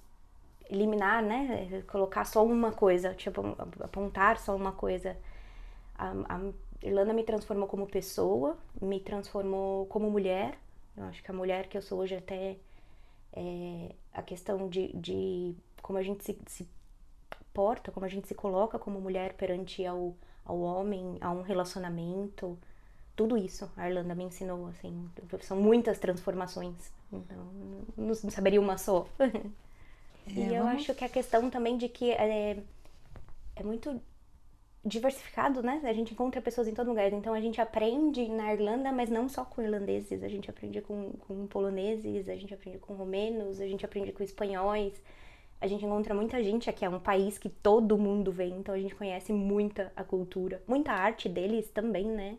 [0.73, 1.83] eliminar, né?
[1.87, 3.43] Colocar só uma coisa, tipo,
[3.81, 5.17] apontar só uma coisa.
[5.95, 6.41] A, a
[6.83, 10.59] Irlanda me transformou como pessoa, me transformou como mulher.
[10.97, 12.57] Eu acho que a mulher que eu sou hoje até
[13.33, 16.69] é, a questão de, de como a gente se, se,
[17.53, 22.59] porta, como a gente se coloca como mulher perante ao, ao homem, a um relacionamento,
[23.15, 25.09] tudo isso a Irlanda me ensinou, assim,
[25.43, 26.75] são muitas transformações,
[27.13, 27.37] então
[27.97, 29.07] não, saberia uma só.
[30.27, 30.83] É, e eu vamos...
[30.83, 32.57] acho que a questão também de que é,
[33.57, 34.01] é muito
[34.85, 35.81] diversificado, né?
[35.85, 37.13] A gente encontra pessoas em todo lugar.
[37.13, 40.23] Então a gente aprende na Irlanda, mas não só com irlandeses.
[40.23, 44.23] A gente aprende com, com poloneses, a gente aprende com romenos, a gente aprende com
[44.23, 45.01] espanhóis.
[45.61, 46.85] A gente encontra muita gente aqui.
[46.85, 50.93] É um país que todo mundo vem, então a gente conhece muita a cultura, muita
[50.93, 52.37] arte deles também, né?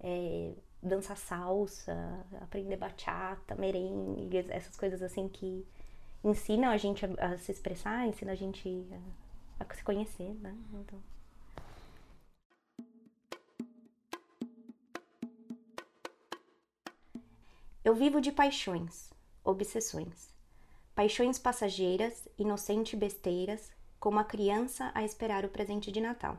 [0.00, 5.66] É, dançar salsa, aprender bachata, merengue, essas coisas assim que,
[6.22, 8.86] ensinam a gente a, a se expressar, ensinam a gente
[9.58, 10.56] a, a se conhecer, né?
[10.72, 11.00] Então...
[17.84, 19.10] Eu vivo de paixões,
[19.42, 20.28] obsessões.
[20.94, 26.36] Paixões passageiras, inocente besteiras, como a criança a esperar o presente de Natal.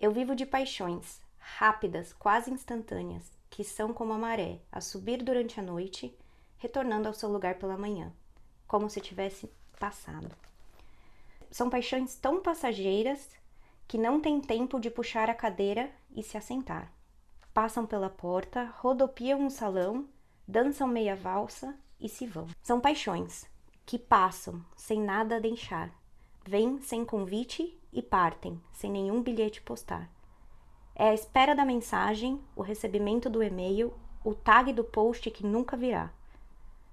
[0.00, 5.58] Eu vivo de paixões, rápidas, quase instantâneas, que são como a maré, a subir durante
[5.58, 6.16] a noite,
[6.56, 8.12] retornando ao seu lugar pela manhã,
[8.68, 9.50] como se tivesse
[9.80, 10.30] passado.
[11.50, 13.30] São paixões tão passageiras
[13.88, 16.92] que não têm tempo de puxar a cadeira e se assentar.
[17.54, 20.06] Passam pela porta, rodopiam um salão,
[20.46, 22.46] dançam meia valsa e se vão.
[22.62, 23.46] São paixões
[23.86, 25.90] que passam sem nada deixar,
[26.46, 30.10] vêm sem convite e partem sem nenhum bilhete postar.
[30.94, 35.76] É a espera da mensagem, o recebimento do e-mail, o tag do post que nunca
[35.76, 36.12] virá.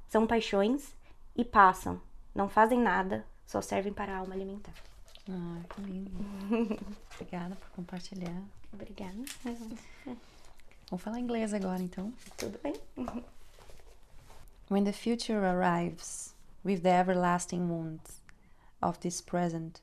[0.07, 0.95] São paixões
[1.35, 2.01] e passam,
[2.33, 4.73] não fazem nada, só servem para a alma alimentar.
[5.29, 6.11] Ah, que lindo.
[7.15, 8.41] Obrigada por compartilhar.
[8.71, 9.23] Obrigada.
[10.89, 12.13] Vamos falar inglês agora, então.
[12.37, 12.75] Tudo bem?
[14.69, 18.21] When the future arrives with the everlasting wounds
[18.81, 19.81] of this present,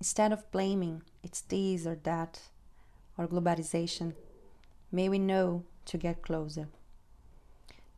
[0.00, 2.40] instead of blaming it's this or that
[3.16, 4.14] or globalization,
[4.90, 6.68] may we know to get closer.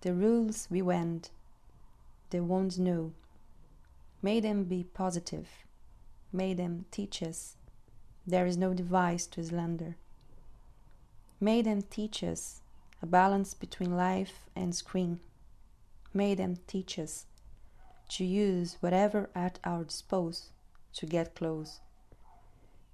[0.02, 1.30] The rules we wend,
[2.34, 3.12] the wounds know.
[4.20, 5.46] May them be positive,
[6.32, 7.54] may them teach us
[8.26, 9.94] there is no device to slander.
[11.38, 12.60] May them teach us
[13.00, 15.20] a balance between life and screen.
[16.12, 17.26] May them teach us
[18.08, 20.50] to use whatever at our dispose
[20.94, 21.78] to get close.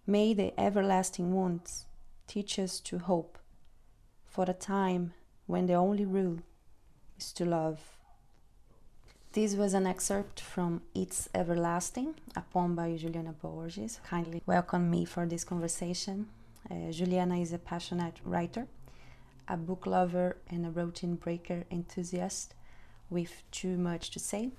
[0.07, 1.87] May the everlasting wounds
[2.27, 3.39] teach us to hope
[4.27, 5.15] for a time
[5.47, 6.41] when the only rule
[7.17, 7.97] is to love.
[9.33, 14.01] This was an excerpt from It's Everlasting, a poem by Juliana Borges.
[14.03, 16.27] Kindly welcome me for this conversation.
[16.69, 18.67] Uh, Juliana is a passionate writer,
[19.47, 22.55] a book lover, and a routine breaker enthusiast
[23.09, 24.51] with too much to say.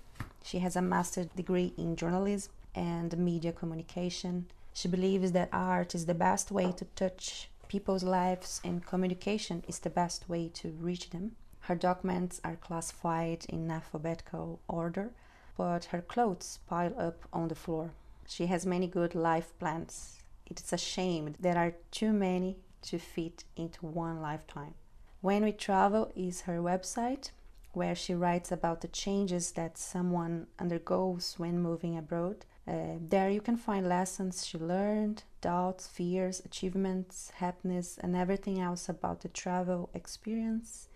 [0.41, 4.45] She has a master's degree in journalism and media communication.
[4.71, 9.79] She believes that art is the best way to touch people's lives and communication is
[9.79, 11.35] the best way to reach them.
[11.65, 15.13] Her documents are classified in alphabetical order,
[15.55, 17.91] but her clothes pile up on the floor.
[18.27, 20.23] She has many good life plans.
[20.47, 24.73] It's a shame there are too many to fit into one lifetime.
[25.21, 27.29] When We Travel is her website,
[27.73, 32.43] where she writes about the changes that someone undergoes when moving abroad.
[32.67, 38.89] Uh, there you can find lessons she learned, doubts, fears, achievements, happiness, and everything else
[38.89, 40.87] about the travel experience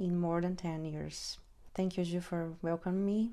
[0.00, 1.38] in more than 10 years.
[1.74, 3.30] Thank you, Ju, for welcoming me.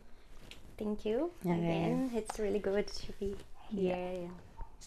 [0.77, 1.53] Thank you Yeah.
[1.55, 2.11] again.
[2.13, 3.35] It's really good to be
[3.71, 4.31] here and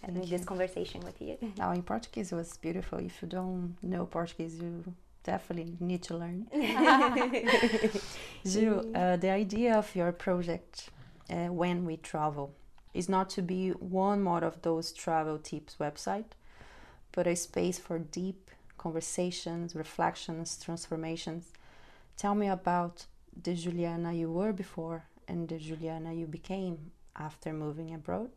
[0.03, 0.47] having Thank this you.
[0.47, 1.37] conversation with you.
[1.59, 2.99] Now, in Portuguese it was beautiful.
[2.99, 6.47] If you don't know Portuguese, you definitely need to learn.
[8.47, 10.91] Ju, uh, the idea of your project,
[11.29, 12.53] uh, When We Travel,
[12.95, 16.33] is not to be one more of those travel tips website,
[17.13, 21.53] but a space for deep conversations, reflections, transformations.
[22.21, 23.07] Tell me about
[23.45, 28.31] the Juliana you were before and the Juliana you became after moving abroad,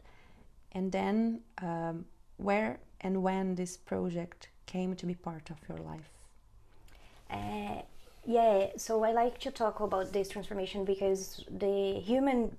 [0.71, 2.05] and then um,
[2.37, 6.09] where and when this project came to be part of your life.
[7.29, 7.81] Uh,
[8.25, 12.55] yeah, so I like to talk about this transformation because the human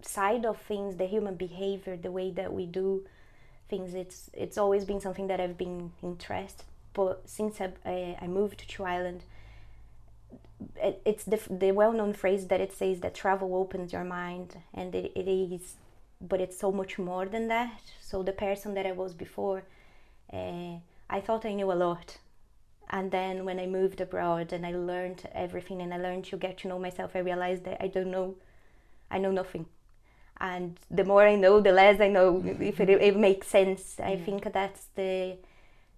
[0.00, 3.06] side of things, the human behavior, the way that we do
[3.68, 6.64] things, it's it's always been something that I've been interested.
[6.94, 9.22] But since I, I, I moved to Ireland,
[10.76, 14.94] it, it's the, the well-known phrase that it says that travel opens your mind, and
[14.94, 15.76] it, it is,
[16.20, 17.80] but it's so much more than that.
[18.00, 19.64] So the person that I was before,
[20.32, 20.76] uh,
[21.10, 22.18] I thought I knew a lot,
[22.90, 26.58] and then when I moved abroad and I learned everything and I learned to get
[26.58, 28.36] to know myself, I realized that I don't know,
[29.10, 29.66] I know nothing.
[30.40, 32.42] And the more I know, the less I know.
[32.44, 35.36] If it, it makes sense, I think that's the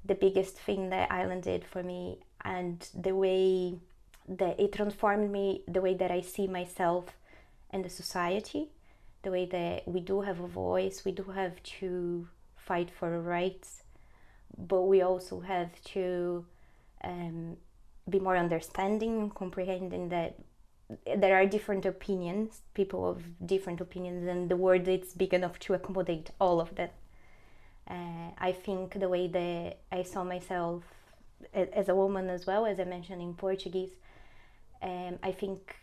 [0.04, 3.78] the biggest thing that Ireland did for me, and the way
[4.28, 7.16] that it transformed me, the way that I see myself
[7.70, 8.70] and the society,
[9.22, 13.82] the way that we do have a voice, we do have to fight for rights,
[14.56, 16.46] but we also have to
[17.02, 17.56] um,
[18.08, 20.36] be more understanding, comprehending that
[21.16, 25.74] there are different opinions, people of different opinions, and the world is big enough to
[25.74, 26.94] accommodate all of that.
[27.88, 30.84] Uh, I think the way that I saw myself
[31.52, 33.90] as a woman as well, as I mentioned in Portuguese,
[34.84, 35.76] um, I think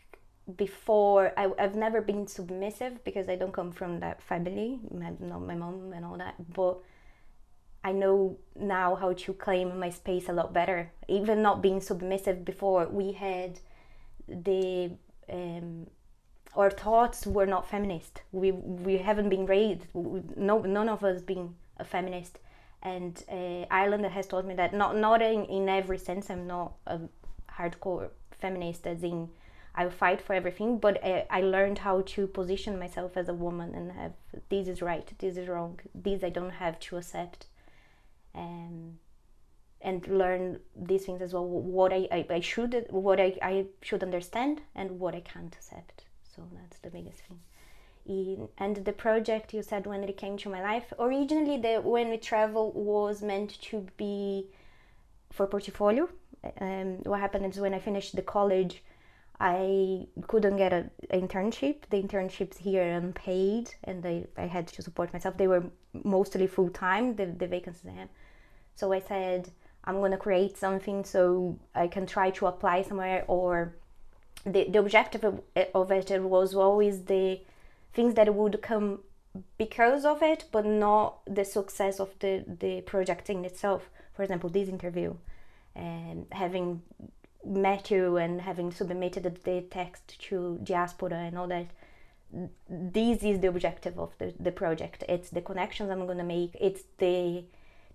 [0.56, 5.42] before I, I've never been submissive because I don't come from that family, my, not
[5.42, 6.36] my mom and all that.
[6.54, 6.80] But
[7.84, 10.92] I know now how to claim my space a lot better.
[11.08, 13.60] Even not being submissive before, we had
[14.28, 14.92] the
[15.32, 15.88] um,
[16.56, 18.22] our thoughts were not feminist.
[18.32, 19.88] We we haven't been raised.
[19.94, 22.38] We, no, none of us being a feminist.
[22.84, 26.30] And uh, Ireland has taught me that not not in, in every sense.
[26.30, 27.00] I'm not a
[27.58, 28.10] hardcore
[28.42, 29.30] feminist, as in
[29.74, 30.80] I fight for everything.
[30.80, 34.14] But uh, I learned how to position myself as a woman and have
[34.50, 37.48] this is right, this is wrong, this I don't have to accept.
[38.34, 39.00] Um,
[39.84, 41.46] and learn these things as well.
[41.46, 46.06] What I, I, I should what I, I should understand and what I can't accept.
[46.36, 47.40] So that's the biggest thing.
[48.06, 52.10] In, and the project you said when it came to my life originally the when
[52.10, 54.48] we travel was meant to be
[55.32, 56.10] for portfolio
[56.60, 58.84] um, what happened is when i finished the college
[59.40, 61.78] i couldn't get an internship.
[61.90, 65.36] The internships here are unpaid and I, I had to support myself.
[65.38, 65.64] They were
[66.04, 68.10] mostly full-time the, the vacancies i had.
[68.76, 69.50] So i said
[69.84, 73.74] i'm going to create something so i can try to apply somewhere or
[74.46, 75.42] the, the objective of,
[75.74, 77.42] of it was always the
[77.94, 79.00] things that would come
[79.58, 83.90] because of it, but not the success of the, the project in itself.
[84.14, 85.16] For example, this interview,
[85.76, 86.82] and having
[87.46, 91.68] met you and having submitted the text to diaspora and all that.
[92.70, 95.04] This is the objective of the, the project.
[95.10, 96.56] It's the connections I'm gonna make.
[96.60, 97.44] It's the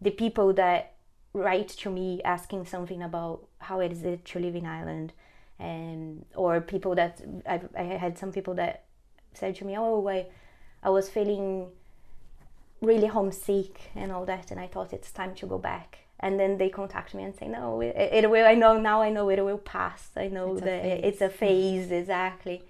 [0.01, 0.93] the people that
[1.33, 5.13] write to me asking something about how it is to live in Ireland,
[5.59, 8.85] and or people that I, I had some people that
[9.33, 10.27] said to me, "Oh, I,
[10.83, 11.69] I was feeling
[12.83, 16.57] really homesick and all that, and I thought it's time to go back." And then
[16.59, 18.47] they contact me and say, "No, it, it will.
[18.47, 19.03] I know now.
[19.03, 20.11] I know it will pass.
[20.17, 22.63] I know It's that phase." it's a phase exactly."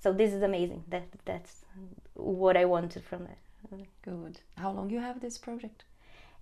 [0.00, 0.84] So this is amazing.
[0.88, 1.64] That that's
[2.14, 3.38] what I wanted from it.
[4.02, 4.40] Good.
[4.56, 5.84] How long you have this project?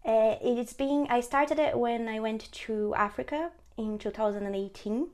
[0.05, 5.09] Uh, it's being I started it when I went to Africa in 2018,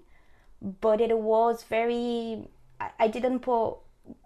[0.81, 2.49] but it was very
[2.81, 3.79] I, I didn't put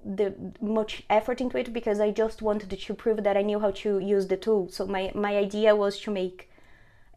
[0.04, 3.70] the much effort into it because I just wanted to prove that I knew how
[3.70, 4.68] to use the tool.
[4.68, 6.47] So my my idea was to make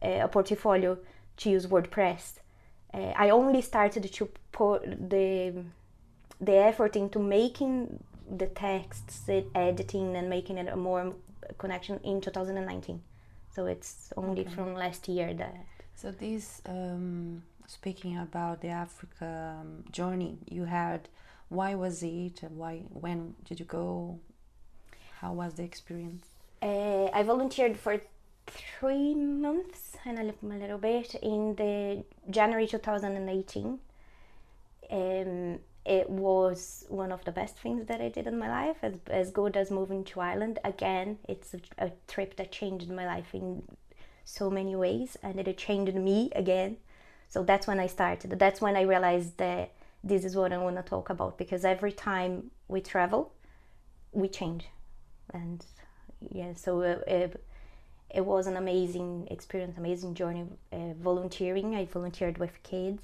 [0.02, 0.98] a portfolio
[1.38, 2.38] to use WordPress.
[2.94, 5.64] Uh, I only started to put the
[6.40, 8.02] the effort into making
[8.38, 11.14] the texts, editing, and making it a more
[11.58, 13.00] connection in 2019.
[13.54, 14.50] So it's only Okay.
[14.54, 15.54] from last year that
[15.94, 21.08] So this, um, speaking about the Africa um, journey you had,
[21.48, 22.40] why was it?
[22.48, 22.82] Why?
[23.04, 24.18] When did you go?
[25.20, 26.26] How was the experience?
[26.62, 28.00] uh, I volunteered for
[28.46, 33.78] three months and a little, a little bit in the January 2018.
[34.90, 38.94] Um, it was one of the best things that I did in my life, as,
[39.08, 40.58] as good as moving to Ireland.
[40.64, 43.62] Again, it's a, a trip that changed my life in
[44.24, 46.76] so many ways, and it changed me again.
[47.28, 48.38] So that's when I started.
[48.38, 49.72] That's when I realized that
[50.04, 53.32] this is what I want to talk about because every time we travel,
[54.12, 54.66] we change,
[55.32, 55.64] and
[56.30, 56.52] yeah.
[56.54, 57.44] So uh, it,
[58.14, 60.46] it was an amazing experience, amazing journey.
[60.72, 63.02] Uh, volunteering, I volunteered with kids.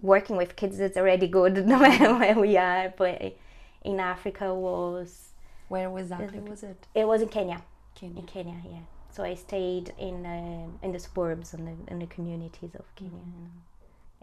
[0.00, 3.36] Working with kids is already good no matter where we are, but
[3.82, 5.32] in Africa was
[5.68, 6.86] Where was exactly was it?
[6.94, 7.62] it was in Kenya.
[7.94, 8.20] Kenya.
[8.20, 8.80] In Kenya, yeah.
[9.10, 13.20] So I stayed in uh, in the suburbs and the, in the communities of Kenya.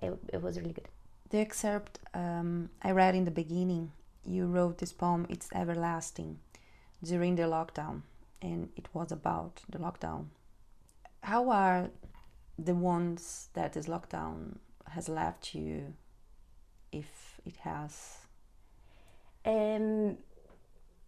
[0.01, 0.88] And it, it was really good.
[1.29, 3.91] The excerpt um, I read in the beginning,
[4.25, 6.39] you wrote this poem, It's Everlasting,
[7.03, 8.03] during the lockdown,
[8.41, 10.26] and it was about the lockdown.
[11.21, 11.89] How are
[12.58, 14.58] the ones that this lockdown
[14.89, 15.93] has left you,
[16.91, 18.17] if it has?
[19.45, 20.17] Um,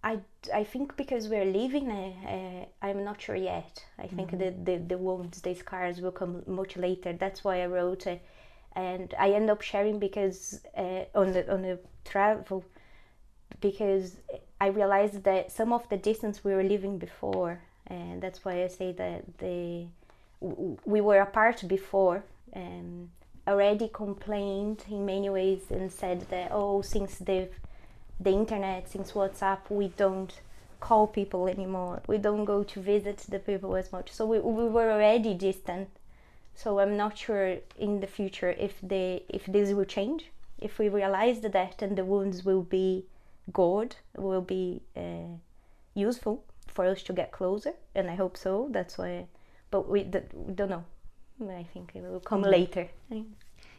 [0.04, 0.20] I,
[0.54, 3.84] I think because we're leaving, uh, uh, I'm not sure yet.
[3.98, 7.14] I think the, the, the wounds, the scars will come much later.
[7.14, 8.22] That's why I wrote it.
[8.76, 12.64] And I end up sharing because uh, on the on the travel,
[13.60, 14.16] because
[14.62, 18.68] I realized that some of the distance we were living before, and that's why I
[18.68, 19.88] say that the
[20.86, 23.10] we were apart before, and
[23.48, 27.56] already complained in many ways and said that oh since they've
[28.20, 30.42] the internet since whatsapp we don't
[30.80, 32.02] call people anymore.
[32.08, 34.12] We don't go to visit the people as much.
[34.12, 35.90] So we, we were already distant.
[36.56, 40.26] So i'm not sure in the future if they if this will change
[40.60, 43.06] if we realize that and the wounds will be
[43.54, 45.38] good will be uh,
[45.94, 49.26] useful for us to get closer and i hope so that's why
[49.72, 50.84] but we, we don't know
[51.50, 52.52] i think it will come Mhm.
[52.52, 52.88] later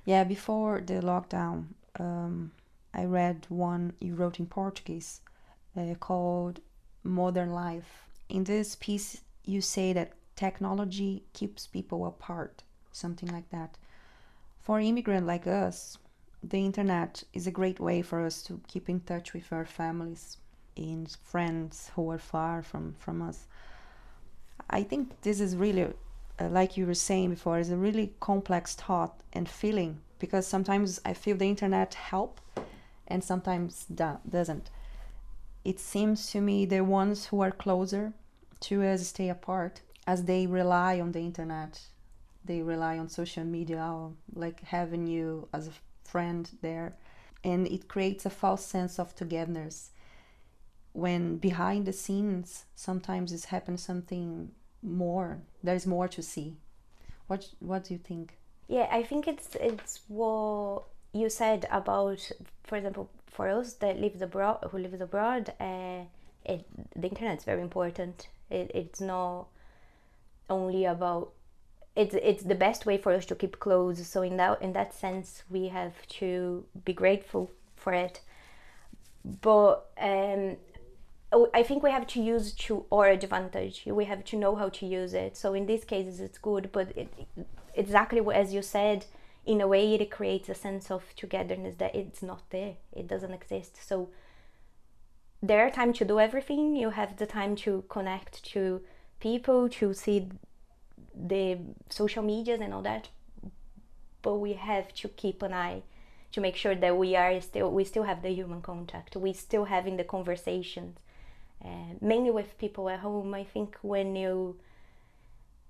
[0.05, 1.67] Yeah, before the lockdown,
[1.99, 2.53] um,
[2.95, 5.21] I read one you wrote in Portuguese
[5.77, 6.61] uh, called
[7.05, 8.09] Modern Life.
[8.29, 12.63] In this piece, you say that technology keeps people apart,
[12.93, 13.77] something like that.
[14.61, 15.99] For immigrant like us,
[16.43, 20.39] the internet is a great way for us to keep in touch with our families
[20.77, 23.47] and friends who are far from, from us.
[24.69, 25.93] I think this is really,
[26.39, 31.01] uh, like you were saying before, is a really complex thought and feeling because sometimes
[31.05, 32.41] I feel the internet help
[33.07, 34.71] and sometimes do- doesn't.
[35.65, 38.13] It seems to me the ones who are closer
[38.61, 41.81] to us stay apart as they rely on the internet.
[42.45, 45.73] They rely on social media, like having you as a
[46.11, 46.95] friend there,
[47.45, 49.91] and it creates a false sense of togetherness.
[50.93, 54.51] When behind the scenes, sometimes it's happened something
[54.83, 55.39] more.
[55.63, 56.57] There's more to see.
[57.29, 58.39] What What do you think?
[58.69, 62.31] Yeah, I think it's it's what you said about,
[62.65, 66.05] for example, for us that live abroad, who live abroad, uh,
[66.45, 68.29] it, the internet is very important.
[68.49, 69.47] It, it's not
[70.49, 71.33] only about
[71.97, 74.07] it's it's the best way for us to keep close.
[74.07, 78.21] So in that in that sense, we have to be grateful for it.
[79.25, 80.57] But um,
[81.55, 83.83] I think we have to use to our advantage.
[83.87, 85.37] We have to know how to use it.
[85.37, 86.71] So in these cases, it's good.
[86.73, 87.13] But it,
[87.75, 89.07] exactly as you said,
[89.45, 92.75] in a way, it creates a sense of togetherness that it's not there.
[92.93, 93.79] It doesn't exist.
[93.87, 94.11] So
[95.43, 96.77] there are time to do everything.
[96.77, 98.83] You have the time to connect to
[99.21, 100.29] people, to see
[101.29, 101.59] the
[101.89, 103.09] social medias and all that.
[104.23, 105.83] But we have to keep an eye
[106.33, 109.17] to make sure that we are still we still have the human contact.
[109.17, 110.99] We still having the conversations,
[111.65, 113.35] uh, mainly with people at home.
[113.35, 114.57] I think when you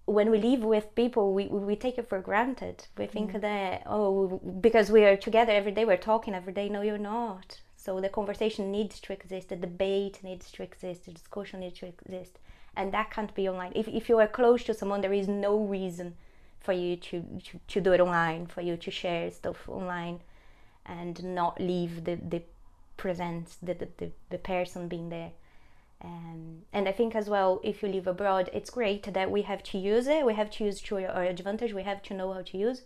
[0.07, 2.86] when we live with people, we, we take it for granted.
[2.98, 3.40] We think mm.
[3.42, 6.68] that, oh, because we are together every day, we're talking every day.
[6.68, 7.61] No, you're not.
[7.76, 11.86] So the conversation needs to exist, the debate needs to exist, the discussion needs to
[11.86, 12.38] exist.
[12.77, 13.73] And that can't be online.
[13.75, 16.14] If, if you are close to someone, there is no reason
[16.61, 20.21] for you to, to, to do it online, for you to share stuff online
[20.87, 22.43] and not leave the, the
[22.97, 25.31] presence, the, the, the, person being there.
[26.03, 29.62] Um, and I think as well, if you live abroad, it's great that we have
[29.64, 30.25] to use it.
[30.25, 31.73] We have to use to our advantage.
[31.73, 32.83] We have to know how to use,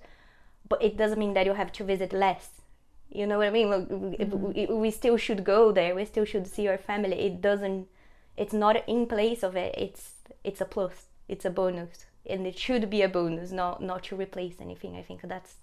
[0.68, 2.62] but it doesn't mean that you have to visit less.
[3.11, 3.68] You know what I mean?
[3.68, 4.76] Mm-hmm.
[4.76, 5.95] We still should go there.
[5.95, 7.20] We still should see our family.
[7.20, 7.87] It doesn't.
[8.37, 9.74] It's not in place of it.
[9.76, 10.12] It's
[10.43, 11.07] it's a plus.
[11.28, 14.97] It's a bonus, and it should be a bonus, not not to replace anything.
[14.97, 15.55] I think that's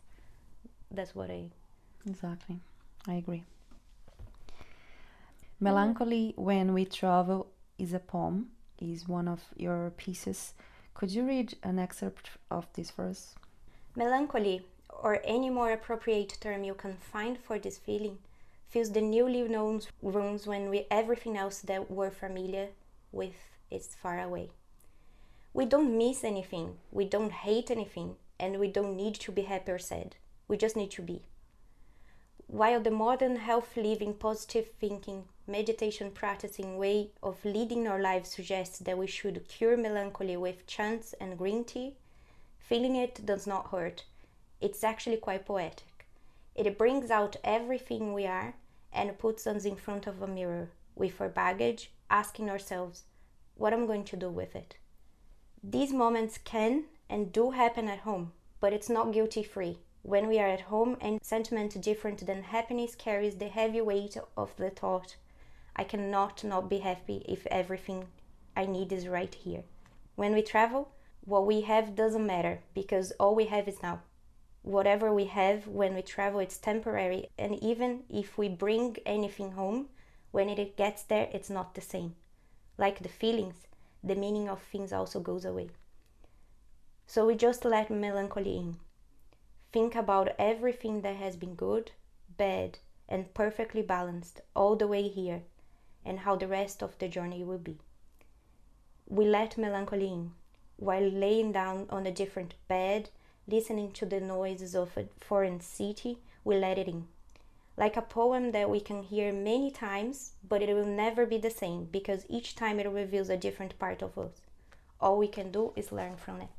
[0.90, 1.50] that's what I.
[2.08, 2.60] Exactly,
[3.08, 3.44] I agree.
[5.60, 7.48] Melancholy When We Travel
[7.78, 8.50] is a poem,
[8.80, 10.54] is one of your pieces.
[10.96, 13.36] Could you read an excerpt of this verse?
[13.96, 18.18] Melancholy, or any more appropriate term you can find for this feeling,
[18.72, 22.70] fills the newly known rooms when we, everything else that we're familiar
[23.12, 23.36] with
[23.70, 24.50] is far away.
[25.54, 29.74] We don't miss anything, we don't hate anything, and we don't need to be happy
[29.74, 30.16] or sad.
[30.48, 31.24] We just need to be.
[32.48, 38.80] While the modern health living, positive thinking, meditation practicing way of leading our lives suggests
[38.80, 41.98] that we should cure melancholy with chants and green tea,
[42.58, 44.06] feeling it does not hurt.
[44.62, 46.08] It's actually quite poetic.
[46.56, 48.54] It brings out everything we are
[48.94, 53.06] and puts us in front of a mirror with our baggage, asking ourselves,
[53.56, 54.78] what am I going to do with it?
[55.64, 60.40] These moments can and do happen at home, but it's not guilty free when we
[60.40, 65.16] are at home and sentiment different than happiness carries the heavy weight of the thought
[65.76, 68.08] I cannot not be happy if everything
[68.56, 69.64] I need is right here.
[70.16, 70.92] When we travel,
[71.24, 74.02] what we have doesn't matter because all we have is now.
[74.64, 79.90] Whatever we have when we travel, it's temporary, and even if we bring anything home,
[80.32, 82.16] when it gets there, it's not the same.
[82.78, 83.68] Like the feelings,
[84.04, 85.70] the meaning of things also goes away.
[87.08, 88.78] So we just let melancholy in
[89.72, 91.92] Think about everything that has been good,
[92.38, 95.44] bad, and perfectly balanced all the way here,
[96.04, 97.78] and how the rest of the journey will be.
[99.08, 100.34] We let melancholy in
[100.76, 103.10] while laying down on a different bed,
[103.52, 107.08] listening to the noises of a foreign city, we let it in.
[107.78, 111.50] Like a poem that we can hear many times, but it will never be the
[111.50, 114.42] same because each time it reveals a different part of us.
[115.00, 116.50] All we can do is learn from it.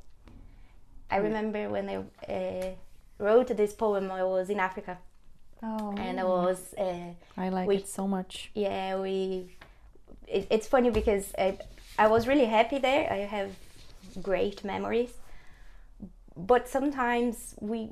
[1.09, 1.23] I mm.
[1.23, 2.71] remember when I uh,
[3.19, 4.97] wrote this poem, I was in Africa.
[5.61, 5.95] Oh.
[5.97, 6.73] And I was.
[6.77, 8.51] Uh, I like we, it so much.
[8.53, 9.55] Yeah, we.
[10.27, 11.57] It, it's funny because I,
[11.97, 13.11] I was really happy there.
[13.11, 13.51] I have
[14.21, 15.13] great memories.
[16.35, 17.89] But sometimes we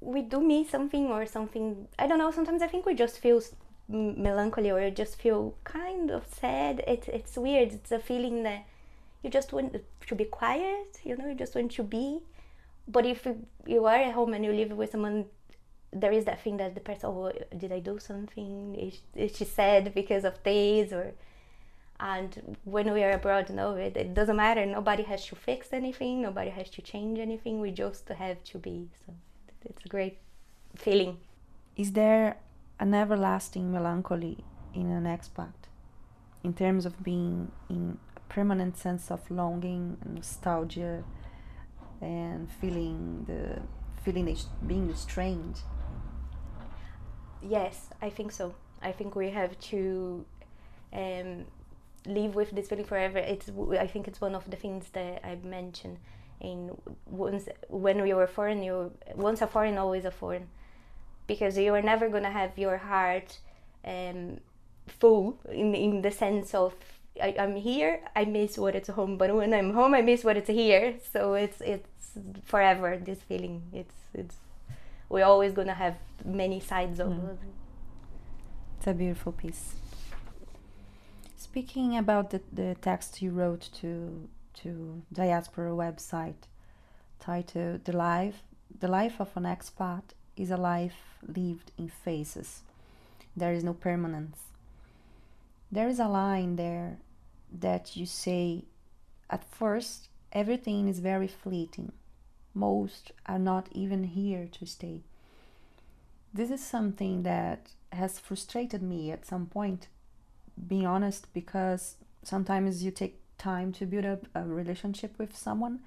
[0.00, 1.88] we do miss something or something.
[1.98, 2.30] I don't know.
[2.30, 3.40] Sometimes I think we just feel
[3.88, 6.82] melancholy or just feel kind of sad.
[6.86, 7.72] It's it's weird.
[7.72, 8.64] It's a feeling that
[9.22, 9.76] you just want
[10.06, 10.98] to be quiet.
[11.04, 12.20] You know, you just want to be.
[12.86, 15.26] But if you, you are at home and you live with someone,
[15.92, 18.74] there is that thing that the person, oh, did I do something?
[18.74, 21.12] Is, is she sad because of this or?
[22.00, 24.64] And when we are abroad, no, it, it doesn't matter.
[24.64, 26.22] Nobody has to fix anything.
[26.22, 27.60] Nobody has to change anything.
[27.60, 28.88] We just have to be.
[29.04, 29.14] So
[29.64, 30.18] it's a great
[30.76, 31.18] feeling.
[31.76, 32.36] Is there
[32.78, 34.44] an everlasting melancholy
[34.74, 35.52] in an expat
[36.44, 41.02] in terms of being in a permanent sense of longing and nostalgia
[42.00, 43.60] and feeling the
[44.02, 44.36] feeling
[44.66, 45.60] being strained?
[47.42, 48.54] Yes, I think so.
[48.80, 50.24] I think we have to
[50.92, 51.44] um,
[52.08, 53.18] live with this feeling forever.
[53.18, 55.98] It's I think it's one of the things that I mentioned
[56.40, 58.62] in once when we were foreign.
[58.62, 60.48] You once a foreign, always a foreign,
[61.26, 63.38] because you are never gonna have your heart
[63.84, 64.38] um,
[64.86, 66.74] full in in the sense of
[67.20, 68.00] I, I'm here.
[68.14, 70.94] I miss what it's home, but when I'm home, I miss what it's here.
[71.12, 71.88] So it's it's
[72.44, 72.96] forever.
[72.96, 73.62] This feeling.
[73.72, 74.36] It's it's
[75.08, 77.32] we're always gonna have many sides of Mm.
[77.32, 77.38] it.
[78.78, 79.74] It's a beautiful piece.
[81.50, 84.28] Speaking about the, the text you wrote to
[84.62, 86.44] to diaspora website
[87.20, 88.42] titled The Life
[88.80, 90.02] The Life of an Expat
[90.36, 92.60] is a life lived in phases.
[93.34, 94.36] There is no permanence.
[95.72, 96.98] There is a line there
[97.50, 98.64] that you say
[99.30, 101.92] at first everything is very fleeting.
[102.52, 105.00] Most are not even here to stay.
[106.34, 109.88] This is something that has frustrated me at some point,
[110.66, 115.80] being honest, because sometimes you take time to build up a relationship with someone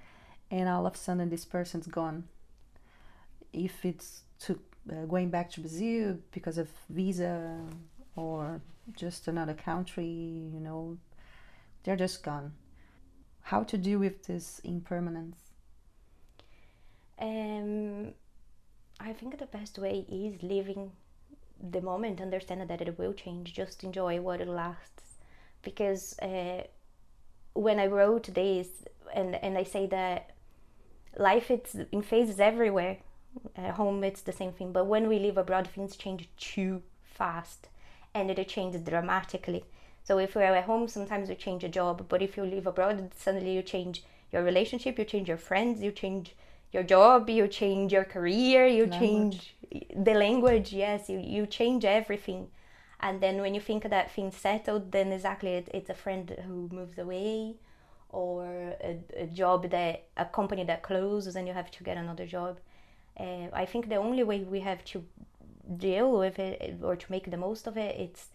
[0.50, 2.26] and all of a sudden this person's gone.
[3.54, 4.60] If it's to
[4.92, 7.60] uh, going back to Brazil because of visa
[8.16, 8.62] or
[8.96, 10.98] just another country, you know,
[11.84, 12.54] they're just gone.
[13.42, 15.38] How to deal with this impermanence?
[17.20, 18.14] Um,
[19.00, 20.92] I think the best way is living
[21.70, 25.04] the moment, understand that it will change, just enjoy what it lasts.
[25.62, 26.64] Because uh,
[27.54, 28.68] when I wrote this,
[29.14, 30.32] and, and I say that
[31.18, 32.98] life it's in phases everywhere.
[33.56, 37.70] At home it's the same thing, but when we live abroad, things change too fast,
[38.14, 39.64] and it changes dramatically.
[40.04, 43.12] So if we're at home, sometimes we change a job, but if you live abroad,
[43.16, 46.36] suddenly you change your relationship, you change your friends, you change
[46.72, 49.56] your job, you change your career, you change
[49.96, 50.74] the language.
[50.74, 52.50] Yes, you, you change everything.
[53.00, 56.70] And then when you think that things settled, then exactly it, it's a friend who
[56.72, 57.56] moves away,
[58.10, 58.46] or
[58.84, 62.60] a, a job that a company that closes and you have to get another job.
[63.20, 65.04] Uh, I think the only way we have to
[65.78, 68.28] deal with it or to make the most of it, it's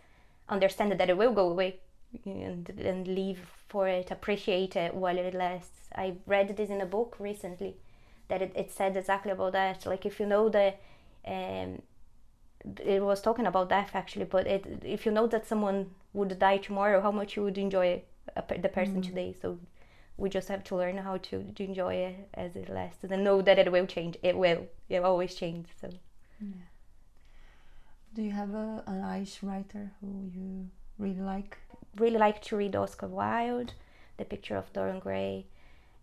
[0.48, 1.80] understand that it will go away
[2.24, 5.88] and, and live for it, appreciate it while it lasts.
[5.94, 7.76] I read this in a book recently
[8.28, 9.86] that it, it said exactly about that.
[9.86, 10.80] Like if you know that
[11.26, 11.82] um,
[12.84, 16.58] it was talking about death actually, but it, if you know that someone would die
[16.58, 18.02] tomorrow, how much you would enjoy
[18.36, 19.34] a, the person today.
[19.40, 19.58] So
[20.16, 23.42] we just have to learn how to, to enjoy it as it lasts and know
[23.42, 24.16] that it will change.
[24.22, 24.66] It will.
[24.88, 25.66] It will always change.
[25.80, 25.90] So
[28.14, 31.58] Do you have a, an Irish writer who you really like?
[31.96, 33.72] really like to read Oscar Wilde,
[34.18, 35.46] The Picture of Dorian Gray,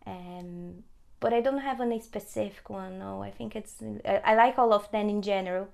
[0.07, 0.83] um,
[1.23, 2.93] but I don't have any specific one.
[3.03, 3.75] No, I think it's
[4.13, 5.65] I, I like all of them in general,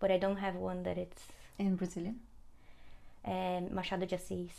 [0.00, 1.22] but I don't have one that it's
[1.58, 2.16] In Brazilian?
[3.24, 4.54] um, Machado de Assis.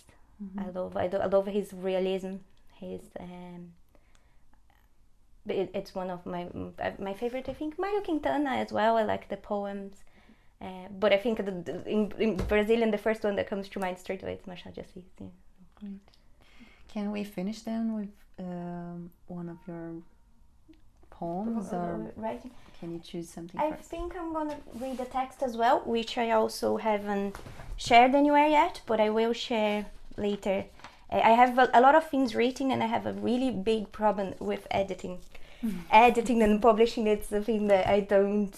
[0.63, 2.33] I love I, do, I love his realism.
[2.83, 3.61] His um,
[5.59, 6.43] it, it's one of my
[7.07, 7.47] my favorite.
[7.53, 8.93] I think Mario Quintana as well.
[9.01, 9.95] I like the poems.
[10.67, 13.79] Uh, but I think the, the, in, in Brazilian, the first one that comes to
[13.79, 15.07] mind straight away is Machado de Assis.
[15.19, 15.33] Yeah.
[15.79, 16.05] Great.
[16.93, 18.15] Can we finish then with
[18.47, 19.87] um, one of your
[21.21, 22.41] poems, or um, Right.
[22.79, 23.89] can you choose something I first?
[23.93, 27.35] think I'm gonna read the text as well, which I also haven't
[27.87, 29.85] shared anywhere yet, but I will share
[30.27, 30.57] later.
[31.31, 34.33] I have a, a lot of things written, and I have a really big problem
[34.39, 35.15] with editing.
[35.61, 35.79] Hmm.
[35.91, 38.55] Editing and publishing it's the thing that I don't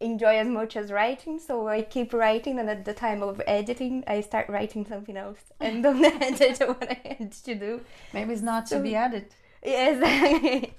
[0.00, 4.04] enjoy as much as writing, so I keep writing, and at the time of editing,
[4.06, 7.80] I start writing something else and don't edit what I had to do.
[8.12, 9.26] Maybe it's not to be added.
[9.62, 9.96] Yes,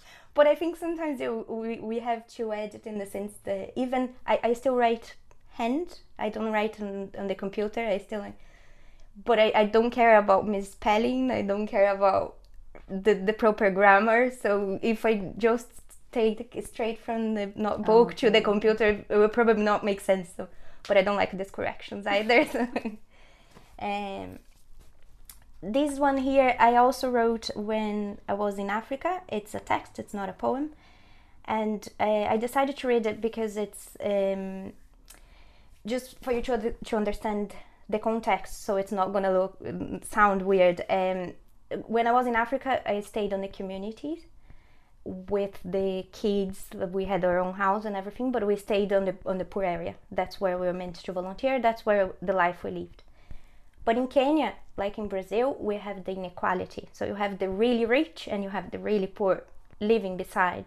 [0.35, 4.39] but I think sometimes we, we have to edit in the sense that even I,
[4.43, 5.15] I still write
[5.53, 5.99] hand.
[6.19, 7.79] I don't write on, on the computer.
[7.79, 8.23] I still,
[9.23, 11.31] but I, I don't care about misspelling.
[11.31, 12.35] I don't care about
[12.89, 14.29] the, the proper grammar.
[14.29, 15.67] So if I just
[16.11, 20.29] take straight from the notebook to the computer, it will probably not make sense.
[20.35, 20.49] So,
[20.85, 22.45] but I don't like these corrections either.
[22.51, 22.67] so.
[23.79, 24.39] um,
[25.61, 29.21] this one here I also wrote when I was in Africa.
[29.27, 30.71] It's a text, it's not a poem.
[31.45, 34.73] And uh, I decided to read it because it's um,
[35.85, 37.53] just for you to, to understand
[37.87, 40.81] the context so it's not gonna look um, sound weird.
[40.89, 41.33] Um,
[41.87, 44.23] when I was in Africa, I stayed on the communities
[45.03, 46.65] with the kids.
[46.73, 49.63] We had our own house and everything, but we stayed on the on the poor
[49.63, 49.95] area.
[50.11, 51.59] That's where we were meant to volunteer.
[51.59, 53.03] That's where the life we lived.
[53.85, 56.89] But in Kenya, like in Brazil, we have the inequality.
[56.91, 59.43] So you have the really rich and you have the really poor
[59.79, 60.65] living beside.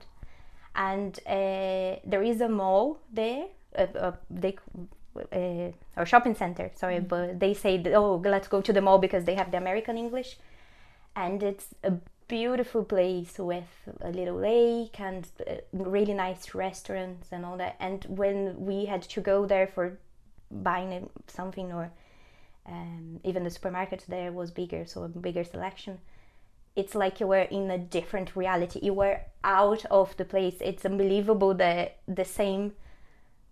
[0.74, 3.46] And uh, there is a mall there,
[3.76, 4.56] uh, uh, they,
[5.32, 9.24] uh, or shopping center, sorry, but they say, oh, let's go to the mall because
[9.24, 10.38] they have the American English.
[11.16, 11.94] And it's a
[12.28, 13.66] beautiful place with
[14.02, 17.74] a little lake and uh, really nice restaurants and all that.
[17.80, 19.98] And when we had to go there for
[20.50, 21.90] buying something or
[22.68, 25.98] um, even the supermarket there was bigger, so a bigger selection.
[26.76, 28.80] It's like you were in a different reality.
[28.82, 30.56] You were out of the place.
[30.60, 32.72] It's unbelievable that the same,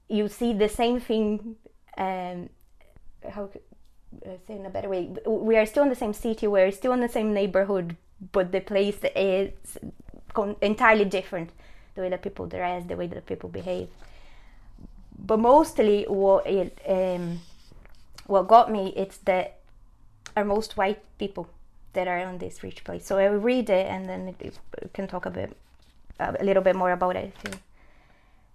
[0.08, 1.56] you see the same thing.
[1.96, 2.50] Um,
[3.28, 3.50] how
[4.24, 5.10] uh, say in a better way?
[5.26, 6.46] We are still in the same city.
[6.46, 7.96] We're still in the same neighborhood,
[8.32, 9.50] but the place is
[10.34, 11.50] con- entirely different.
[11.94, 13.88] The way that people dress, the way that people behave.
[15.18, 17.40] But mostly, what it um,
[18.26, 19.58] what got me it's that
[20.36, 21.48] are most white people
[21.92, 23.06] that are on this rich place.
[23.06, 24.58] So I will read it and then it
[24.92, 25.56] can talk a bit,
[26.20, 27.32] uh, a little bit more about it.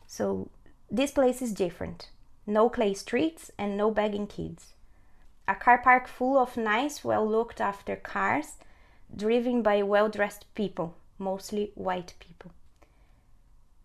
[0.05, 0.49] So
[0.89, 2.09] this place is different.
[2.45, 4.73] No clay streets and no begging kids.
[5.47, 8.57] A car park full of nice, well looked after cars,
[9.13, 12.51] driven by well dressed people, mostly white people.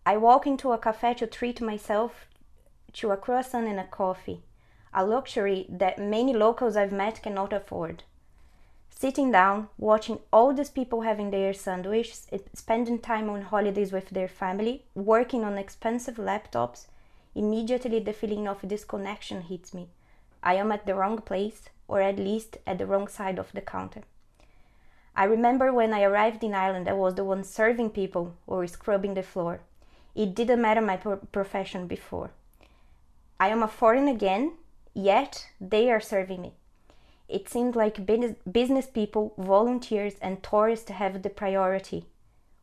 [0.05, 2.27] I walk into a cafe to treat myself
[2.93, 4.43] to a croissant and a coffee
[4.97, 8.03] a luxury that many locals I've met cannot afford.
[8.89, 14.27] Sitting down, watching all these people having their sandwiches, spending time on holidays with their
[14.27, 16.87] family, working on expensive laptops,
[17.35, 19.87] immediately the feeling of disconnection hits me.
[20.41, 23.61] I am at the wrong place, or at least at the wrong side of the
[23.61, 24.01] counter.
[25.15, 29.13] I remember when I arrived in Ireland, I was the one serving people or scrubbing
[29.13, 29.59] the floor.
[30.15, 32.31] It didn't matter my pro- profession before.
[33.39, 34.53] I am a foreign again,
[34.97, 36.53] yet they are serving me.
[37.29, 42.05] It seems like business people, volunteers, and tourists have the priority.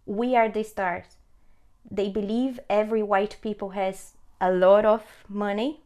[0.07, 1.17] We are the stars.
[1.91, 5.81] They believe every white people has a lot of money.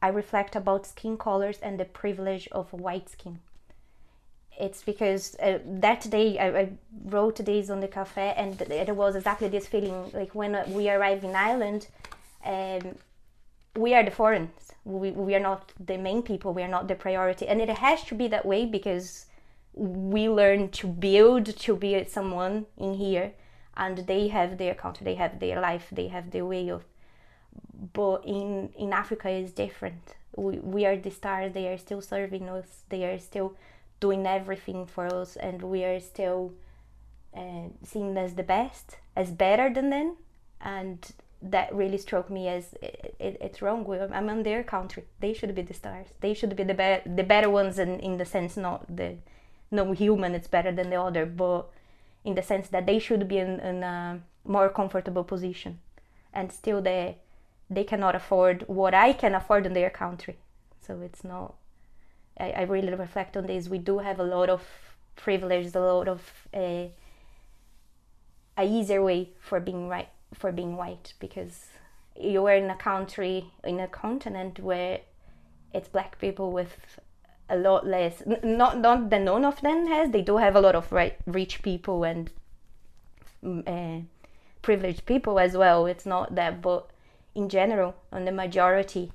[0.00, 3.40] I reflect about skin colors and the privilege of white skin.
[4.60, 6.68] It's because uh, that day I, I,
[7.06, 10.12] wrote days on the cafe, and it was exactly this feeling.
[10.12, 11.88] Like when we arrived in Ireland,
[12.44, 12.96] um,
[13.76, 14.72] we are the foreigners.
[14.84, 16.52] We, we are not the main people.
[16.52, 17.48] We are not the priority.
[17.48, 19.26] And it has to be that way because
[19.74, 23.32] we learn to build to be someone in here
[23.76, 26.84] and they have their culture, they have their life, they have their way of.
[27.92, 30.14] But in, in Africa, it's different.
[30.36, 33.56] We, we are the stars, they are still serving us, they are still
[34.00, 36.52] doing everything for us, and we are still
[37.36, 40.16] uh, seen as the best, as better than them.
[40.60, 41.10] And
[41.50, 43.86] that really struck me as it, it, it's wrong.
[44.12, 45.04] I'm on their country.
[45.20, 46.08] They should be the stars.
[46.20, 49.16] They should be the be- the better ones in, in the sense not the
[49.70, 51.68] no human it's better than the other, but
[52.24, 55.80] in the sense that they should be in, in a more comfortable position,
[56.32, 57.18] and still they
[57.68, 60.36] they cannot afford what I can afford in their country.
[60.80, 61.54] So it's not.
[62.38, 63.68] I, I really reflect on this.
[63.68, 64.62] We do have a lot of
[65.16, 66.20] privileges, a lot of
[66.54, 66.86] uh,
[68.56, 71.66] a easier way for being right for being white because
[72.18, 75.00] you are in a country in a continent where
[75.72, 77.00] it's black people with
[77.48, 80.10] a lot less not not that none of them has.
[80.10, 82.30] They do have a lot of right rich people and
[83.66, 84.00] uh,
[84.62, 85.86] privileged people as well.
[85.86, 86.90] It's not that but
[87.34, 89.12] in general on the majority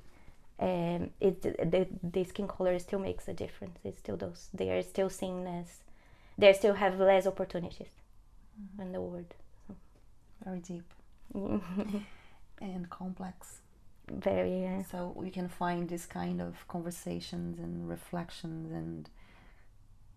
[0.58, 3.78] um, it the, the skin color still makes a difference.
[3.82, 4.48] It still does.
[4.52, 5.80] They are still seen as
[6.40, 7.88] they still have less opportunities
[8.60, 8.82] mm-hmm.
[8.82, 9.34] in the world
[9.68, 9.74] so.
[10.44, 10.84] very deep
[12.60, 13.60] and complex.
[14.10, 14.82] Very, yeah.
[14.82, 19.08] So we can find this kind of conversations and reflections and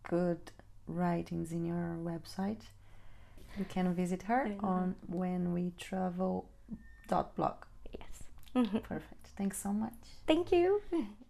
[0.09, 0.51] good
[0.87, 2.61] writings in your website.
[3.57, 6.49] You can visit her on when we travel
[7.07, 7.65] dot blog.
[7.91, 8.23] Yes.
[8.83, 9.27] Perfect.
[9.37, 9.93] Thanks so much.
[10.25, 10.81] Thank you.